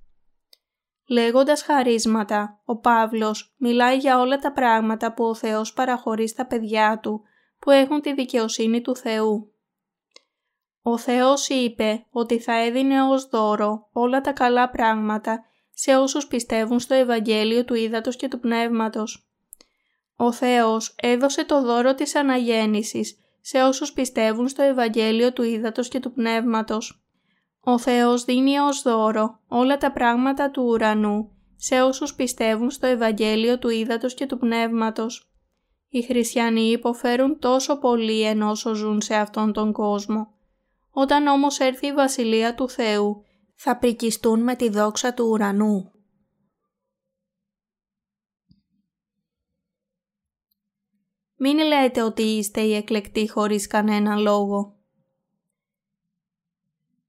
[1.10, 7.00] Λέγοντας χαρίσματα, ο Παύλος μιλάει για όλα τα πράγματα που ο Θεός παραχωρεί στα παιδιά
[7.02, 7.22] Του
[7.60, 9.52] που έχουν τη δικαιοσύνη του Θεού.
[10.90, 16.80] Ο Θεός είπε ότι θα έδινε ως δώρο όλα τα καλά πράγματα σε όσους πιστεύουν
[16.80, 19.30] στο Ευαγγέλιο του Ήδατος και του Πνεύματος.
[20.16, 26.00] Ο Θεός έδωσε το δώρο της αναγέννησης σε όσους πιστεύουν στο Ευαγγέλιο του Ήδατος και
[26.00, 27.04] του Πνεύματος.
[27.60, 33.60] Ο Θεός δίνει ως δώρο όλα τα πράγματα του ουρανού σε όσους πιστεύουν στο Ευαγγέλιο
[33.60, 35.32] του Ήδατος και του Πνεύματος.
[35.90, 40.36] Οι χριστιανοί υποφέρουν τόσο πολύ ενώ ζουν σε αυτόν τον κόσμο.
[41.00, 43.24] Όταν όμως έρθει η Βασιλεία του Θεού,
[43.56, 45.92] θα πρικιστούν με τη δόξα του ουρανού.
[51.36, 54.80] Μην λέτε ότι είστε οι εκλεκτοί χωρίς κανένα λόγο.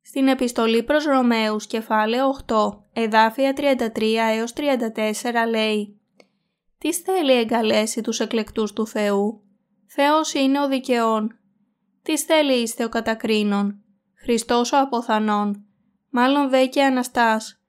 [0.01, 4.69] Στην επιστολή προς Ρωμαίους κεφάλαιο 8, εδάφια 33 έως 34
[5.49, 6.01] λέει
[6.79, 9.43] «Τι θέλει εγκαλέσει τους εκλεκτούς του Θεού,
[9.87, 11.39] Θεός είναι ο δικαιών.
[12.09, 13.83] Τι θέλει είστε ο κατακρίνων,
[14.23, 15.67] Χριστός ο αποθανών,
[16.11, 17.63] μάλλον δε και Αναστάς.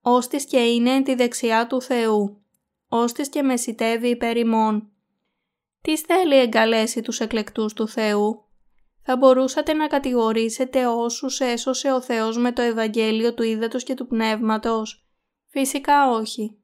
[0.00, 2.42] Όστις και είναι εν τη δεξιά του Θεού,
[2.88, 4.90] όστις και μεσητεύει υπέρ ημών.
[5.82, 8.44] Τι θέλει εγκαλέσει τους εκλεκτούς του Θεού,
[9.02, 14.06] θα μπορούσατε να κατηγορήσετε όσους έσωσε ο Θεός με το Ευαγγέλιο του Ήδατος και του
[14.06, 15.08] Πνεύματος;
[15.46, 16.58] Φυσικά όχι.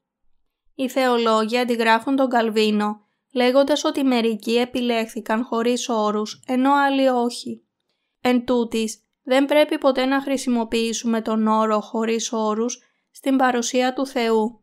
[0.74, 3.03] Οι θεολόγοι αντιγράφουν τον Καλβίνο
[3.34, 7.64] λέγοντας ότι μερικοί επιλέχθηκαν χωρίς όρους ενώ άλλοι όχι.
[8.20, 14.60] Εν τούτης, δεν πρέπει ποτέ να χρησιμοποιήσουμε τον όρο χωρίς όρους στην παρουσία του Θεού.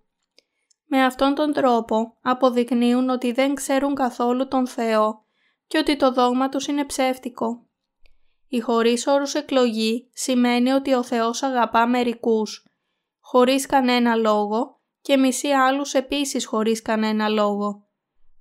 [0.86, 5.26] Με αυτόν τον τρόπο αποδεικνύουν ότι δεν ξέρουν καθόλου τον Θεό
[5.68, 7.66] και ότι το δόγμα τους είναι ψεύτικο.
[8.48, 12.66] Η χωρίς όρους εκλογή σημαίνει ότι ο Θεός αγαπά μερικούς,
[13.20, 17.91] χωρίς κανένα λόγο και μισεί άλλους επίσης χωρίς κανένα λόγο.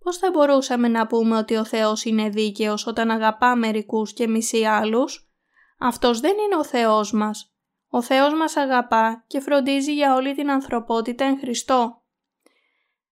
[0.05, 4.65] Πώς θα μπορούσαμε να πούμε ότι ο Θεός είναι δίκαιος όταν αγαπά μερικούς και μισεί
[4.65, 5.31] άλλους;
[5.79, 7.55] Αυτός δεν είναι ο Θεός μας.
[7.89, 12.03] Ο Θεός μας αγαπά και φροντίζει για όλη την ανθρωπότητα εν Χριστώ.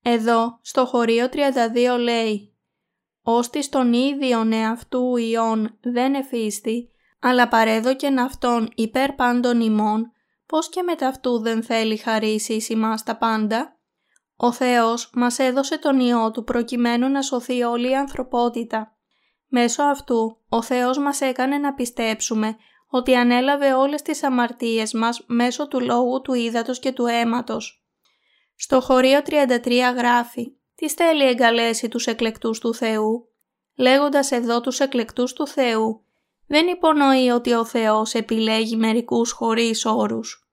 [0.02, 2.56] Εδώ, στο χωρίο 32 λέει
[3.22, 10.12] «Ώστις τον ίδιον εαυτού ιών δεν εφίστη, αλλά παρέδοκεν αυτόν υπέρ πάντων ημών,
[10.46, 13.77] πώς και μεταυτού δεν θέλει χαρίσει εις ημάς τα πάντα»
[14.40, 18.96] Ο Θεός μας έδωσε τον Υιό Του προκειμένου να σωθεί όλη η ανθρωπότητα.
[19.48, 22.56] Μέσω αυτού, ο Θεός μας έκανε να πιστέψουμε
[22.88, 27.84] ότι ανέλαβε όλες τις αμαρτίες μας μέσω του λόγου του ύδατος και του αίματος.
[28.56, 33.28] Στο χωρίο 33 γράφει «Τις θέλει εγκαλέσει τους εκλεκτούς του Θεού»
[33.78, 36.04] λέγοντας εδώ τους εκλεκτούς του Θεού,
[36.46, 40.47] δεν υπονοεί ότι ο Θεός επιλέγει μερικούς χωρίς όρους.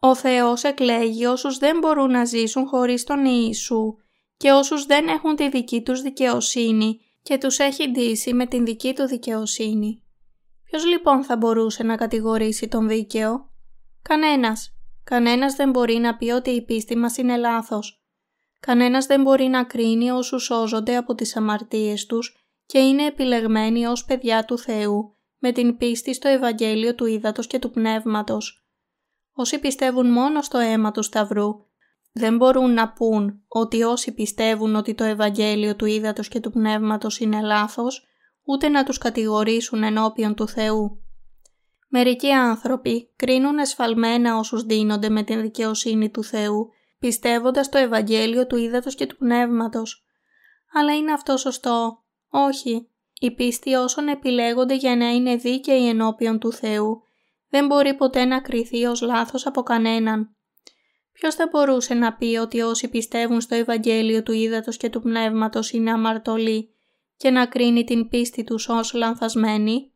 [0.00, 3.96] Ο Θεός εκλέγει όσους δεν μπορούν να ζήσουν χωρίς τον Ιησού
[4.36, 8.92] και όσους δεν έχουν τη δική τους δικαιοσύνη και τους έχει ντύσει με την δική
[8.94, 10.02] του δικαιοσύνη.
[10.64, 13.50] Ποιος λοιπόν θα μπορούσε να κατηγορήσει τον δίκαιο;
[14.02, 14.72] Κανένας.
[15.04, 18.02] Κανένας δεν μπορεί να πει ότι η πίστη μας είναι λάθος.
[18.60, 24.04] Κανένας δεν μπορεί να κρίνει όσους σώζονται από τις αμαρτίες τους και είναι επιλεγμένοι ως
[24.04, 28.67] παιδιά του Θεού με την πίστη στο Ευαγγέλιο του Ήδατος και του Πνεύματος
[29.40, 31.48] Όσοι πιστεύουν μόνο στο αίμα του Σταυρού,
[32.12, 37.18] δεν μπορούν να πούν ότι όσοι πιστεύουν ότι το Ευαγγέλιο του Ήδατος και του Πνεύματος
[37.18, 38.06] είναι λάθος,
[38.44, 41.02] ούτε να τους κατηγορήσουν ενώπιον του Θεού.
[41.88, 48.56] Μερικοί άνθρωποι κρίνουν εσφαλμένα όσους δίνονται με την δικαιοσύνη του Θεού, πιστεύοντας το Ευαγγέλιο του
[48.56, 50.06] Ήδατος και του Πνεύματος.
[50.72, 52.88] Αλλά είναι αυτό σωστό; Όχι.
[53.20, 57.02] Οι πίστοι όσων επιλέγονται για να είναι δίκαιοι ενώπιον του Θεού
[57.48, 60.36] δεν μπορεί ποτέ να κριθεί ως λάθος από κανέναν.
[61.12, 65.70] Ποιος θα μπορούσε να πει ότι όσοι πιστεύουν στο Ευαγγέλιο του Ήδατος και του Πνεύματος
[65.70, 66.74] είναι αμαρτωλοί
[67.16, 69.92] και να κρίνει την πίστη τους ως λανθασμένη;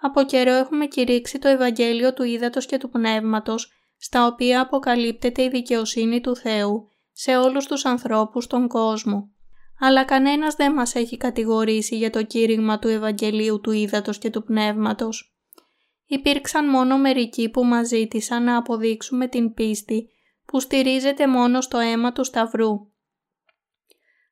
[0.00, 5.48] Από καιρό έχουμε κηρύξει το Ευαγγέλιο του Ήδατος και του Πνεύματος, στα οποία αποκαλύπτεται η
[5.48, 9.32] δικαιοσύνη του Θεού σε όλους τους ανθρώπους στον κόσμο.
[9.80, 14.44] Αλλά κανένας δεν μας έχει κατηγορήσει για το κήρυγμα του Ευαγγελίου του Ήδατος και του
[14.44, 15.37] Πνεύματος
[16.08, 20.08] υπήρξαν μόνο μερικοί που μας ζήτησαν να αποδείξουμε την πίστη
[20.44, 22.90] που στηρίζεται μόνο στο αίμα του Σταυρού.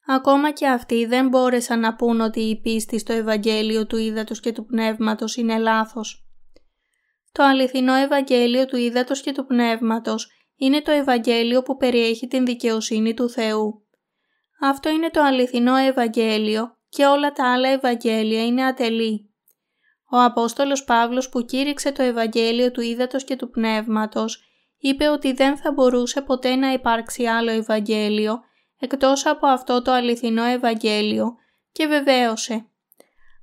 [0.06, 4.52] Ακόμα και αυτοί δεν μπόρεσαν να πούν ότι η πίστη στο Ευαγγέλιο του Ήδατος και
[4.52, 6.26] του Πνεύματος είναι λάθος.
[7.32, 13.14] Το αληθινό Ευαγγέλιο του Ήδατος και του Πνεύματος είναι το Ευαγγέλιο που περιέχει την δικαιοσύνη
[13.14, 13.86] του Θεού.
[14.60, 19.25] Αυτό είναι το αληθινό Ευαγγέλιο και όλα τα άλλα Ευαγγέλια είναι ατελή.
[20.16, 24.42] Ο Απόστολος Παύλος που κήρυξε το Ευαγγέλιο του Ήδατος και του Πνεύματος
[24.78, 28.40] είπε ότι δεν θα μπορούσε ποτέ να υπάρξει άλλο Ευαγγέλιο
[28.78, 31.34] εκτός από αυτό το αληθινό Ευαγγέλιο
[31.72, 32.66] και βεβαίωσε.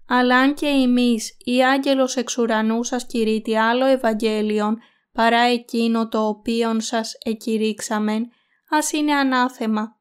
[0.08, 4.78] Αλλά αν και εμείς ή άγγελος εξ ουρανού σας κηρύττει άλλο Ευαγγέλιον
[5.12, 8.32] παρά εκείνο το οποίον σας εκηρύξαμεν,
[8.70, 10.00] ας είναι ανάθεμα.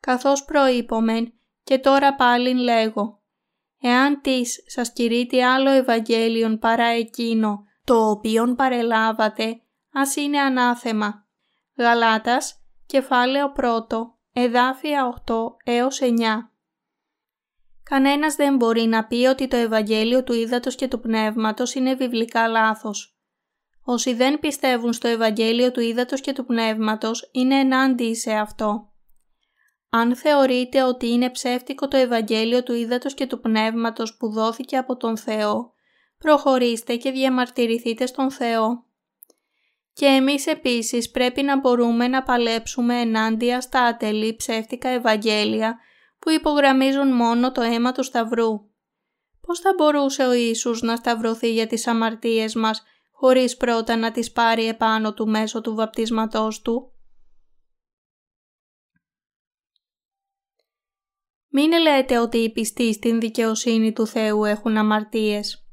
[0.00, 3.22] Καθώς προείπομεν και τώρα πάλιν λέγω,
[3.86, 9.60] εάν της σας κηρύττει άλλο Ευαγγέλιον παρά εκείνο, το οποίον παρελάβατε,
[9.92, 11.26] ας είναι ανάθεμα.
[11.78, 16.50] Γαλάτας, κεφάλαιο 1, εδάφια 8 έως 9.
[17.82, 22.48] Κανένας δεν μπορεί να πει ότι το Ευαγγέλιο του Ήδατος και του Πνεύματος είναι βιβλικά
[22.48, 23.18] λάθος.
[23.82, 28.88] Όσοι δεν πιστεύουν στο Ευαγγέλιο του Ήδατος και του Πνεύματος είναι ενάντιοι σε αυτό.
[29.96, 34.96] Αν θεωρείτε ότι είναι ψεύτικο το Ευαγγέλιο του Ήδατος και του Πνεύματος που δόθηκε από
[34.96, 35.72] τον Θεό,
[36.18, 38.84] προχωρήστε και διαμαρτυρηθείτε στον Θεό.
[39.92, 45.78] Και εμείς επίσης πρέπει να μπορούμε να παλέψουμε ενάντια στα ατελή ψεύτικα Ευαγγέλια
[46.18, 48.60] που υπογραμμίζουν μόνο το αίμα του Σταυρού.
[49.40, 54.32] Πώς θα μπορούσε ο Ιησούς να σταυρωθεί για τις αμαρτίες μας χωρίς πρώτα να τις
[54.32, 56.93] πάρει επάνω του μέσω του βαπτίσματός του;
[61.56, 65.68] Μην λέτε ότι οι πιστοί στην δικαιοσύνη του Θεού έχουν αμαρτίες.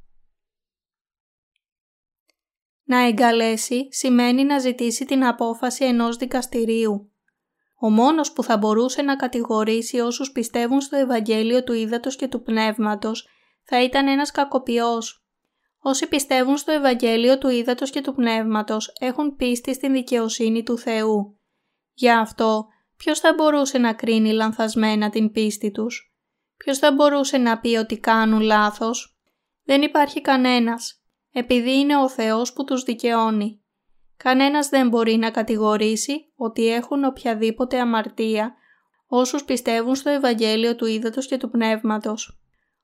[2.83, 7.11] Να εγκαλέσει σημαίνει να ζητήσει την απόφαση ενός δικαστηρίου.
[7.79, 12.41] Ο μόνος που θα μπορούσε να κατηγορήσει όσους πιστεύουν στο Ευαγγέλιο του Ήδατος και του
[12.41, 13.27] Πνεύματος
[13.63, 15.25] θα ήταν ένας κακοποιός.
[15.79, 21.39] Όσοι πιστεύουν στο Ευαγγέλιο του Ήδατος και του Πνεύματος έχουν πίστη στην δικαιοσύνη του Θεού.
[21.93, 22.67] Γι' αυτό,
[23.03, 26.13] ποιος θα μπορούσε να κρίνει λανθασμένα την πίστη τους;
[26.57, 29.17] Ποιος θα μπορούσε να πει ότι κάνουν λάθος;
[29.63, 33.61] Δεν υπάρχει κανένας, επειδή είναι ο Θεός που τους δικαιώνει.
[34.17, 38.53] Κανένας δεν μπορεί να κατηγορήσει ότι έχουν οποιαδήποτε αμαρτία
[39.07, 42.41] όσους πιστεύουν στο Ευαγγέλιο του Ήδατος και του Πνεύματος.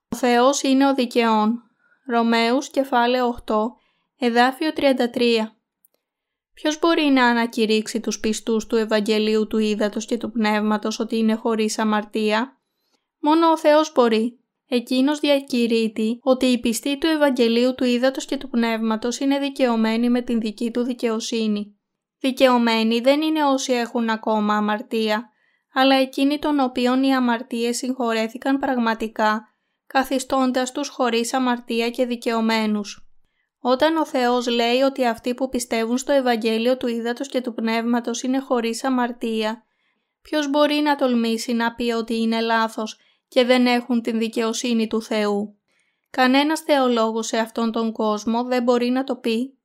[0.08, 1.62] Ο Θεός είναι ο δικαιών.
[2.06, 3.54] Ρωμαίους κεφάλαιο 8,
[4.18, 5.57] εδάφιο 33.
[6.60, 11.34] Ποιος μπορεί να ανακηρύξει τους πιστούς του Ευαγγελίου του Ήδατος και του Πνεύματος ότι είναι
[11.34, 12.60] χωρίς αμαρτία;
[13.20, 14.40] Μόνο ο Θεός μπορεί.
[14.68, 20.20] Εκείνος διακηρύττει ότι οι πιστοί του Ευαγγελίου του Ήδατος και του Πνεύματος είναι δικαιωμένοι με
[20.20, 21.78] την δική του δικαιοσύνη.
[22.18, 25.30] Δικαιωμένοι δεν είναι όσοι έχουν ακόμα αμαρτία,
[25.72, 29.42] αλλά εκείνοι των οποίων οι αμαρτίες συγχωρέθηκαν πραγματικά
[29.86, 33.07] καθιστώντας τους χωρίς αμαρτία και δικαιωμένους.
[33.70, 38.22] Όταν ο Θεός λέει ότι αυτοί που πιστεύουν στο Ευαγγέλιο του Ήδατος και του Πνεύματος
[38.22, 39.64] είναι χωρίς αμαρτία,
[40.22, 45.02] ποιος μπορεί να τολμήσει να πει ότι είναι λάθος και δεν έχουν την δικαιοσύνη του
[45.02, 45.58] Θεού;
[46.10, 49.58] Κανένας θεολόγος σε αυτόν τον κόσμο δεν μπορεί να το πει.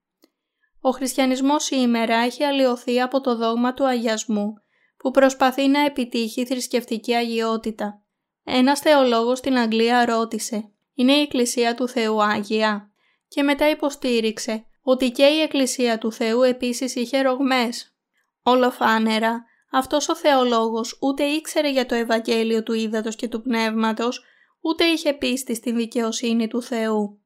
[0.81, 4.53] Ο χριστιανισμός σήμερα έχει αλλοιωθεί από το δόγμα του αγιασμού
[4.97, 8.03] που προσπαθεί να επιτύχει θρησκευτική αγιότητα.
[8.43, 12.92] Ένας θεολόγος στην Αγγλία ρώτησε «Είναι η Εκκλησία του Θεού Άγια»
[13.33, 17.95] και μετά υποστήριξε ότι και η Εκκλησία του Θεού επίσης είχε ρογμές.
[18.43, 24.23] Ολοφάνερα, αυτός ο θεολόγος ούτε ήξερε για το Ευαγγέλιο του Ήδατος και του Πνεύματος,
[24.61, 27.21] ούτε είχε πίστη στην δικαιοσύνη του Θεού.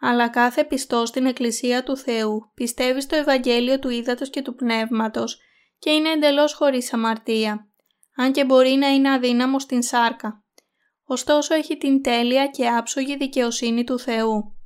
[0.00, 5.38] Αλλά κάθε πιστός στην Εκκλησία του Θεού πιστεύει στο Ευαγγέλιο του Ήδατος και του Πνεύματος
[5.78, 7.66] και είναι εντελώς χωρίς αμαρτία
[8.16, 10.44] αν και μπορεί να είναι αδύναμο στην σάρκα.
[11.04, 14.56] Ωστόσο έχει την τέλεια και άψογη δικαιοσύνη του Θεού.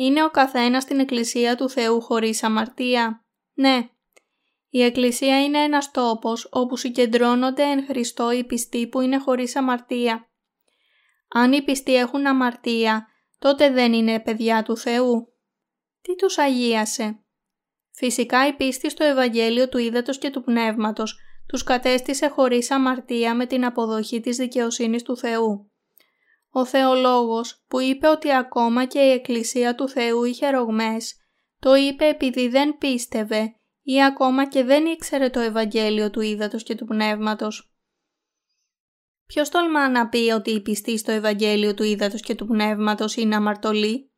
[0.00, 3.88] Είναι ο καθένας στην Εκκλησία του Θεού χωρίς αμαρτία; Ναι.
[4.68, 10.30] Η Εκκλησία είναι ένας τόπος όπου συγκεντρώνονται εν Χριστώ οι πιστοί που είναι χωρίς αμαρτία.
[11.28, 13.06] Αν οι πιστοί έχουν αμαρτία,
[13.38, 15.32] τότε δεν είναι παιδιά του Θεού.
[16.02, 17.24] Τι τους αγίασε;
[17.90, 23.46] Φυσικά η πίστη στο Ευαγγέλιο του Ήδατος και του Πνεύματος τους κατέστησε χωρίς αμαρτία με
[23.46, 25.72] την αποδοχή της δικαιοσύνης του Θεού.
[26.50, 31.16] Ο θεολόγος που είπε ότι ακόμα και η Εκκλησία του Θεού είχε ρογμές,
[31.58, 36.74] το είπε επειδή δεν πίστευε ή ακόμα και δεν ήξερε το Ευαγγέλιο του Ήδατος και
[36.74, 37.72] του Πνεύματος.
[39.26, 43.36] Ποιος τολμά να πει ότι οι πιστοί στο Ευαγγέλιο του Ήδατος και του Πνεύματος είναι
[43.36, 44.12] αμαρτωλοί;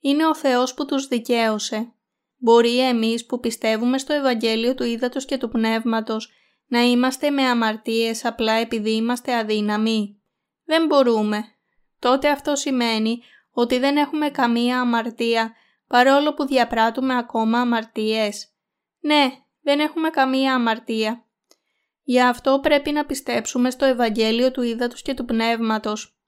[0.00, 1.94] Είναι ο Θεός που τους δικαίωσε.
[2.36, 6.30] Μπορεί εμείς που πιστεύουμε στο Ευαγγέλιο του Ήδατος και του Πνεύματος
[6.66, 10.22] να είμαστε με αμαρτίες απλά επειδή είμαστε αδύναμοι;
[10.64, 11.53] Δεν μπορούμε.
[12.04, 15.52] Τότε αυτό σημαίνει ότι δεν έχουμε καμία αμαρτία
[15.86, 18.48] παρόλο που διαπράττουμε ακόμα αμαρτίες.
[19.00, 21.24] Ναι, δεν έχουμε καμία αμαρτία.
[22.02, 26.18] Γι' αυτό πρέπει να πιστέψουμε στο Ευαγγέλιο του Ήδατος και του Πνεύματος.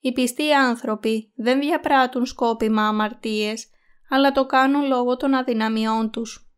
[0.00, 3.66] Οι πιστοί άνθρωποι δεν διαπράττουν σκόπιμα αμαρτίες,
[4.10, 6.48] αλλά το κάνουν λόγω των αδυναμιών τους.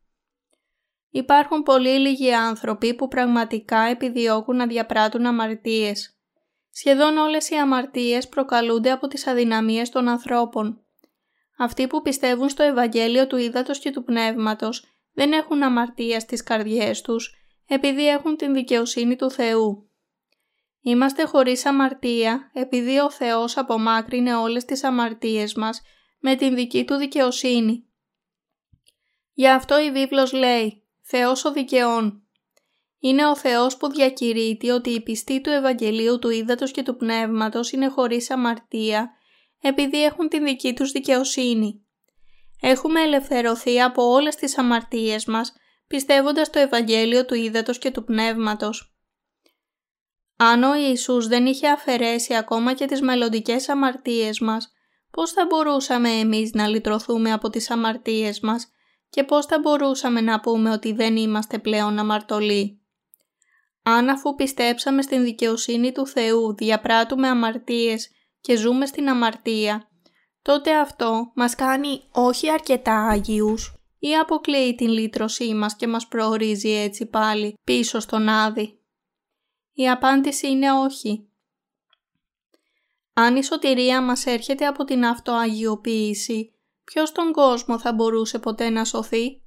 [1.11, 6.16] Υπάρχουν πολύ λίγοι άνθρωποι που πραγματικά επιδιώκουν να διαπράττουν αμαρτίες.
[6.79, 10.85] Σχεδόν όλες οι αμαρτίες προκαλούνται από τις αδυναμίες των ανθρώπων.
[11.59, 17.01] Αυτοί που πιστεύουν στο Ευαγγέλιο του Ήδατος και του Πνεύματος δεν έχουν αμαρτία στις καρδιές
[17.01, 17.35] τους,
[17.67, 19.91] επειδή έχουν την δικαιοσύνη του Θεού.
[20.81, 25.83] Είμαστε χωρίς αμαρτία, επειδή ο Θεός απομάκρυνε όλες τις αμαρτίες μας
[26.19, 27.87] με την δική του δικαιοσύνη.
[29.33, 32.26] Γι' αυτό η βίβλος λέει Θεός ο δικαιών.
[32.99, 37.73] Είναι ο Θεός που διακηρύττει ότι οι πιστοί του Ευαγγελίου του Ήδατος και του Πνεύματος
[37.73, 39.11] είναι χωρίς αμαρτία
[39.61, 41.87] επειδή έχουν την δική τους δικαιοσύνη.
[42.61, 45.53] Έχουμε ελευθερωθεί από όλες τις αμαρτίες μας
[45.87, 48.97] πιστεύοντας το Ευαγγέλιο του Ήδατος και του Πνεύματος.
[50.37, 54.73] Αν ο Ιησούς δεν είχε αφαιρέσει ακόμα και τις μελλοντικές αμαρτίες μας,
[55.11, 58.71] πώς θα μπορούσαμε εμείς να λυτρωθούμε από τις αμαρτίες μας
[59.11, 62.86] και πώς θα μπορούσαμε να πούμε ότι δεν είμαστε πλέον αμαρτωλοί;
[63.89, 68.11] Αν αφού πιστέψαμε στην δικαιοσύνη του Θεού διαπράττουμε αμαρτίες
[68.41, 69.89] και ζούμε στην αμαρτία,
[70.43, 76.71] τότε αυτό μας κάνει όχι αρκετά Άγιους ή αποκλείει την λύτρωσή μας και μας προορίζει
[76.71, 78.81] έτσι πάλι πίσω στον Άδη.
[79.73, 81.29] Η απάντηση είναι όχι.
[83.13, 88.85] Αν η σωτηρία μας έρχεται από την αυτοαγιοποίηση, ποιος στον κόσμο θα μπορούσε ποτέ να
[88.85, 89.43] σωθεί;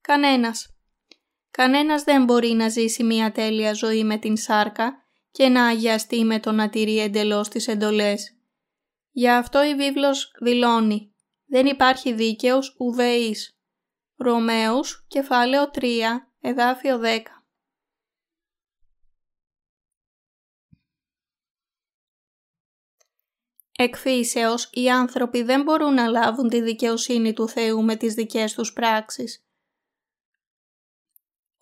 [0.00, 0.73] Κανένας.
[1.56, 6.40] Κανένας δεν μπορεί να ζήσει μια τέλεια ζωή με την σάρκα και να αγιαστεί με
[6.40, 8.36] το να τηρεί εντελώς τις εντολές.
[9.10, 13.58] Γι' αυτό η βίβλος δηλώνει «Δεν υπάρχει δίκαιος ουδεής».
[14.16, 17.44] Ρωμαίους, κεφάλαιο 3, εδάφιο 10.
[23.78, 28.72] Εκφύσεως, οι άνθρωποι δεν μπορούν να λάβουν τη δικαιοσύνη του Θεού με τις δικές τους
[28.72, 29.43] πράξεις.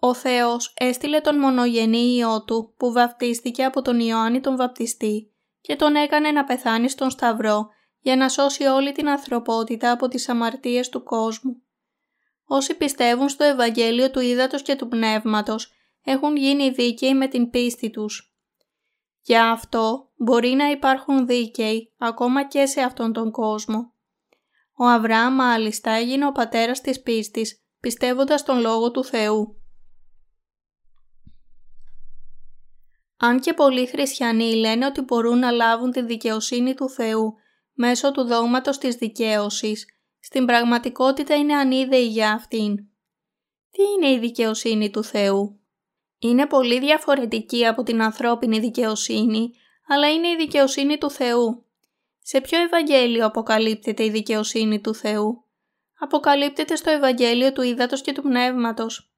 [0.04, 5.76] Ο Θεός έστειλε τον μονογενή Υιό Του που βαπτίστηκε από τον Ιωάννη τον Βαπτιστή και
[5.76, 10.88] τον έκανε να πεθάνει στον Σταυρό για να σώσει όλη την ανθρωπότητα από τις αμαρτίες
[10.88, 11.62] του κόσμου.
[12.44, 15.72] Όσοι πιστεύουν στο Ευαγγέλιο του Ήδατος και του Πνεύματος
[16.04, 18.36] έχουν γίνει δίκαιοι με την πίστη τους.
[19.20, 23.92] Γι' αυτό μπορεί να υπάρχουν δίκαιοι ακόμα και σε αυτόν τον κόσμο.
[24.78, 29.61] Ο Αβραάμ μάλιστα έγινε ο πατέρας της πίστης πιστεύοντας τον Λόγο του Θεού.
[33.24, 37.34] Αν και πολλοί χριστιανοί λένε ότι μπορούν να λάβουν τη δικαιοσύνη του Θεού
[37.72, 39.86] μέσω του δόγματος της δικαίωσης,
[40.20, 42.76] στην πραγματικότητα είναι ανίδεοι για αυτήν.
[43.70, 45.60] Τι είναι η δικαιοσύνη του Θεού;
[46.18, 49.50] Είναι πολύ διαφορετική από την ανθρώπινη δικαιοσύνη,
[49.88, 51.66] αλλά είναι η δικαιοσύνη του Θεού.
[52.22, 55.44] Σε ποιο Ευαγγέλιο αποκαλύπτεται η δικαιοσύνη του Θεού;
[55.98, 59.11] Αποκαλύπτεται στο Ευαγγέλιο του Ήδατος και του Πνεύματος.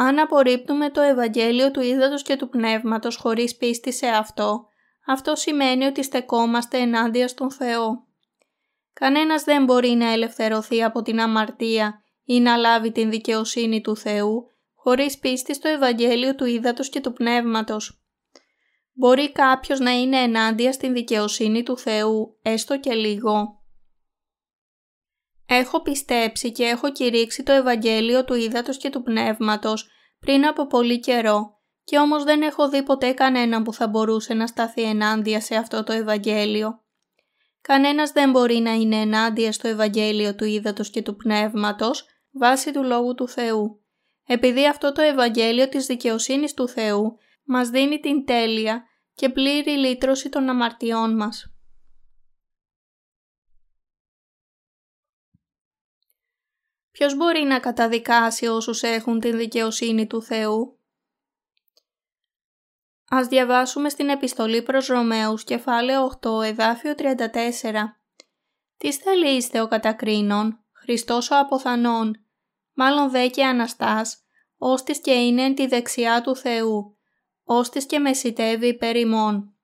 [0.00, 4.66] Αν απορρίπτουμε το Ευαγγέλιο του Ήδατος και του Πνεύματος χωρίς πίστη σε αυτό,
[5.06, 8.06] αυτό σημαίνει ότι στεκόμαστε ενάντια στον Θεό.
[8.92, 14.46] Κανένας δεν μπορεί να ελευθερωθεί από την αμαρτία ή να λάβει την δικαιοσύνη του Θεού
[14.74, 18.02] χωρίς πίστη στο Ευαγγέλιο του Ήδατος και του Πνεύματος.
[18.92, 23.57] Μπορεί κάποιος να είναι ενάντια στην δικαιοσύνη του Θεού, έστω και λίγο,
[25.50, 29.88] Έχω πιστέψει και έχω κηρύξει το Ευαγγέλιο του Ήδατος και του Πνεύματος
[30.18, 34.46] πριν από πολύ καιρό και όμως δεν έχω δει ποτέ κανέναν που θα μπορούσε να
[34.46, 36.82] σταθεί ενάντια σε αυτό το Ευαγγέλιο.
[37.60, 42.82] Κανένας δεν μπορεί να είναι ενάντια στο Ευαγγέλιο του Ήδατος και του Πνεύματος βάσει του
[42.82, 43.84] Λόγου του Θεού.
[44.26, 48.84] Επειδή αυτό το Ευαγγέλιο της δικαιοσύνης του Θεού μας δίνει την τέλεια
[49.14, 51.57] και πλήρη λύτρωση των αμαρτιών μας.
[56.98, 60.78] Ποιος μπορεί να καταδικάσει όσους έχουν την δικαιοσύνη του Θεού;
[63.08, 67.98] Ας διαβάσουμε στην επιστολή προς Ρωμαίους κεφάλαιο 8 εδάφιο 34.
[68.76, 68.88] Τι
[69.36, 72.24] είστε ο κατακρίνων, Χριστός ο αποθανών,
[72.72, 74.24] μάλλον δε και Αναστάς,
[74.56, 76.96] ώστις και είναι εν τη δεξιά του Θεού,
[77.44, 79.54] ώστις και μεσητεύει υπέρ ημών.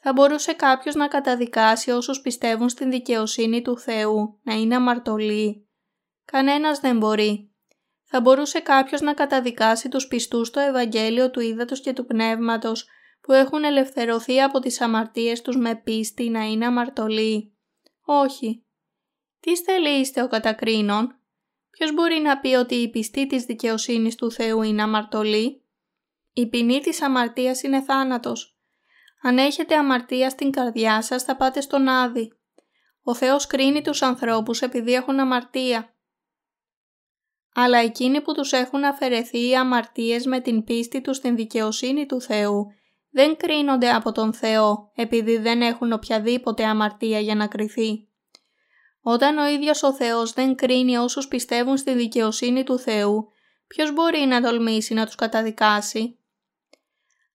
[0.00, 5.63] Θα μπορούσε κάποιος να καταδικάσει όσους πιστεύουν στην δικαιοσύνη του Θεού, να είναι αμαρτωλοί.
[6.24, 7.48] Κανένας δεν μπορεί.
[8.04, 12.88] Θα μπορούσε κάποιος να καταδικάσει τους πιστούς στο Ευαγγέλιο του Ήδατος και του Πνεύματος
[13.20, 17.52] που έχουν ελευθερωθεί από τις αμαρτίες τους με πίστη να είναι αμαρτωλοί.
[18.04, 18.64] Όχι.
[19.40, 21.18] Τι στελείστε ο κατακρίνων;
[21.70, 25.62] Ποιος μπορεί να πει ότι η πιστή της δικαιοσύνης του Θεού είναι αμαρτωλή.
[26.32, 28.56] Η ποινή της αμαρτίας είναι θάνατος.
[29.22, 32.32] Αν έχετε αμαρτία στην καρδιά σας θα πάτε στον Άδη.
[33.02, 35.93] Ο Θεός κρίνει τους ανθρώπους επειδή έχουν αμαρτία
[37.54, 42.20] αλλά εκείνοι που τους έχουν αφαιρεθεί οι αμαρτίες με την πίστη τους στην δικαιοσύνη του
[42.20, 42.66] Θεού
[43.10, 48.08] δεν κρίνονται από τον Θεό επειδή δεν έχουν οποιαδήποτε αμαρτία για να κριθεί.
[49.02, 53.28] Όταν ο ίδιος ο Θεός δεν κρίνει όσους πιστεύουν στη δικαιοσύνη του Θεού,
[53.66, 56.18] ποιος μπορεί να τολμήσει να τους καταδικάσει;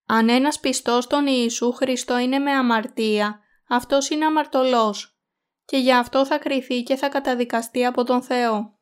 [0.05, 5.19] Αν ένας πιστός στον Ιησού Χριστό είναι με αμαρτία, αυτός είναι αμαρτωλός
[5.65, 8.78] και γι' αυτό θα κριθεί και θα καταδικαστεί από τον Θεό.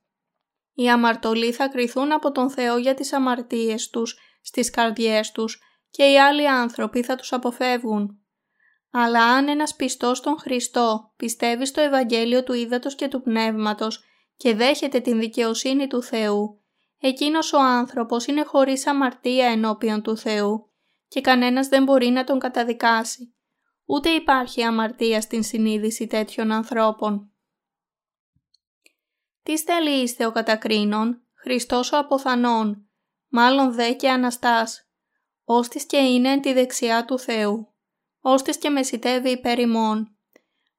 [0.79, 6.03] Οι αμαρτωλοί θα κριθούν από τον Θεό για τις αμαρτίες τους στις καρδιές τους και
[6.03, 8.19] οι άλλοι άνθρωποι θα τους αποφεύγουν.
[8.91, 14.03] Αλλά αν ένας πιστός στον Χριστό πιστεύει στο Ευαγγέλιο του Ήδατος και του Πνεύματος
[14.37, 16.61] και δέχεται την δικαιοσύνη του Θεού,
[16.99, 20.69] εκείνος ο άνθρωπος είναι χωρίς αμαρτία ενώπιον του Θεού
[21.07, 23.35] και κανένας δεν μπορεί να τον καταδικάσει.
[23.85, 27.31] ούτε υπάρχει αμαρτία στην συνείδηση τέτοιων ανθρώπων.
[29.47, 32.87] Τι στέλει είστε ο κατακρίνων, Χριστός ο αποθανών,
[33.27, 34.87] μάλλον δε και Αναστάς,
[35.43, 37.73] ώστις και είναι εν τη δεξιά του Θεού,
[38.19, 40.17] ώστις και μεσητεύει υπέρ ημών.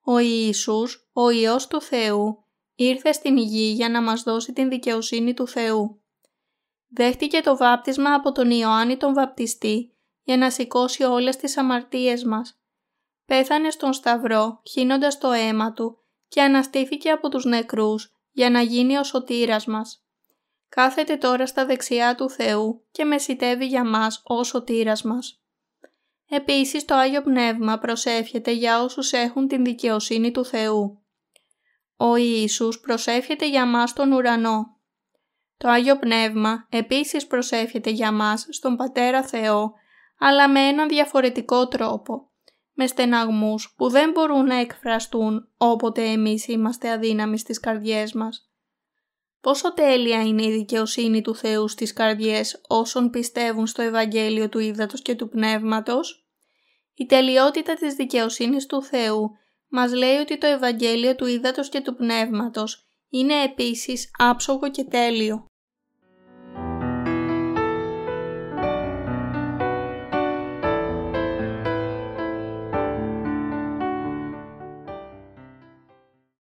[0.04, 2.44] Ο Ιησούς, ο Υιός του Θεού,
[2.74, 6.02] ήρθε στην γη για να μας δώσει την δικαιοσύνη του Θεού.
[6.88, 12.60] Δέχτηκε το βάπτισμα από τον Ιωάννη τον βαπτιστή για να σηκώσει όλες τις αμαρτίες μας.
[13.26, 15.98] Πέθανε στον Σταυρό, χύνοντας το αίμα του
[16.28, 20.02] και αναστήθηκε από τους νεκρούς για να γίνει ο σωτήρας μας.
[20.68, 25.42] Κάθεται τώρα στα δεξιά του Θεού και μεσητεύει για μας ο σωτήρας μας.
[26.28, 31.02] Επίσης το Άγιο Πνεύμα προσεύχεται για όσους έχουν την δικαιοσύνη του Θεού.
[31.96, 34.76] Ο Ιησούς προσεύχεται για μας τον ουρανό.
[35.56, 39.72] Το Άγιο Πνεύμα επίσης προσεύχεται για μας στον Πατέρα Θεό,
[40.18, 42.30] αλλά με έναν διαφορετικό τρόπο,
[42.80, 48.50] με στεναγμούς που δεν μπορούν να εκφραστούν όποτε εμείς είμαστε αδύναμοι στις καρδιές μας.
[49.40, 55.02] Πόσο τέλεια είναι η δικαιοσύνη του Θεού στις καρδιές όσων πιστεύουν στο Ευαγγέλιο του Ήδατος
[55.02, 56.28] και του Πνεύματος;
[56.94, 59.30] Η τελειότητα της δικαιοσύνης του Θεού
[59.68, 65.46] μας λέει ότι το Ευαγγέλιο του Ήδατος και του Πνεύματος είναι επίσης άψογο και τέλειο.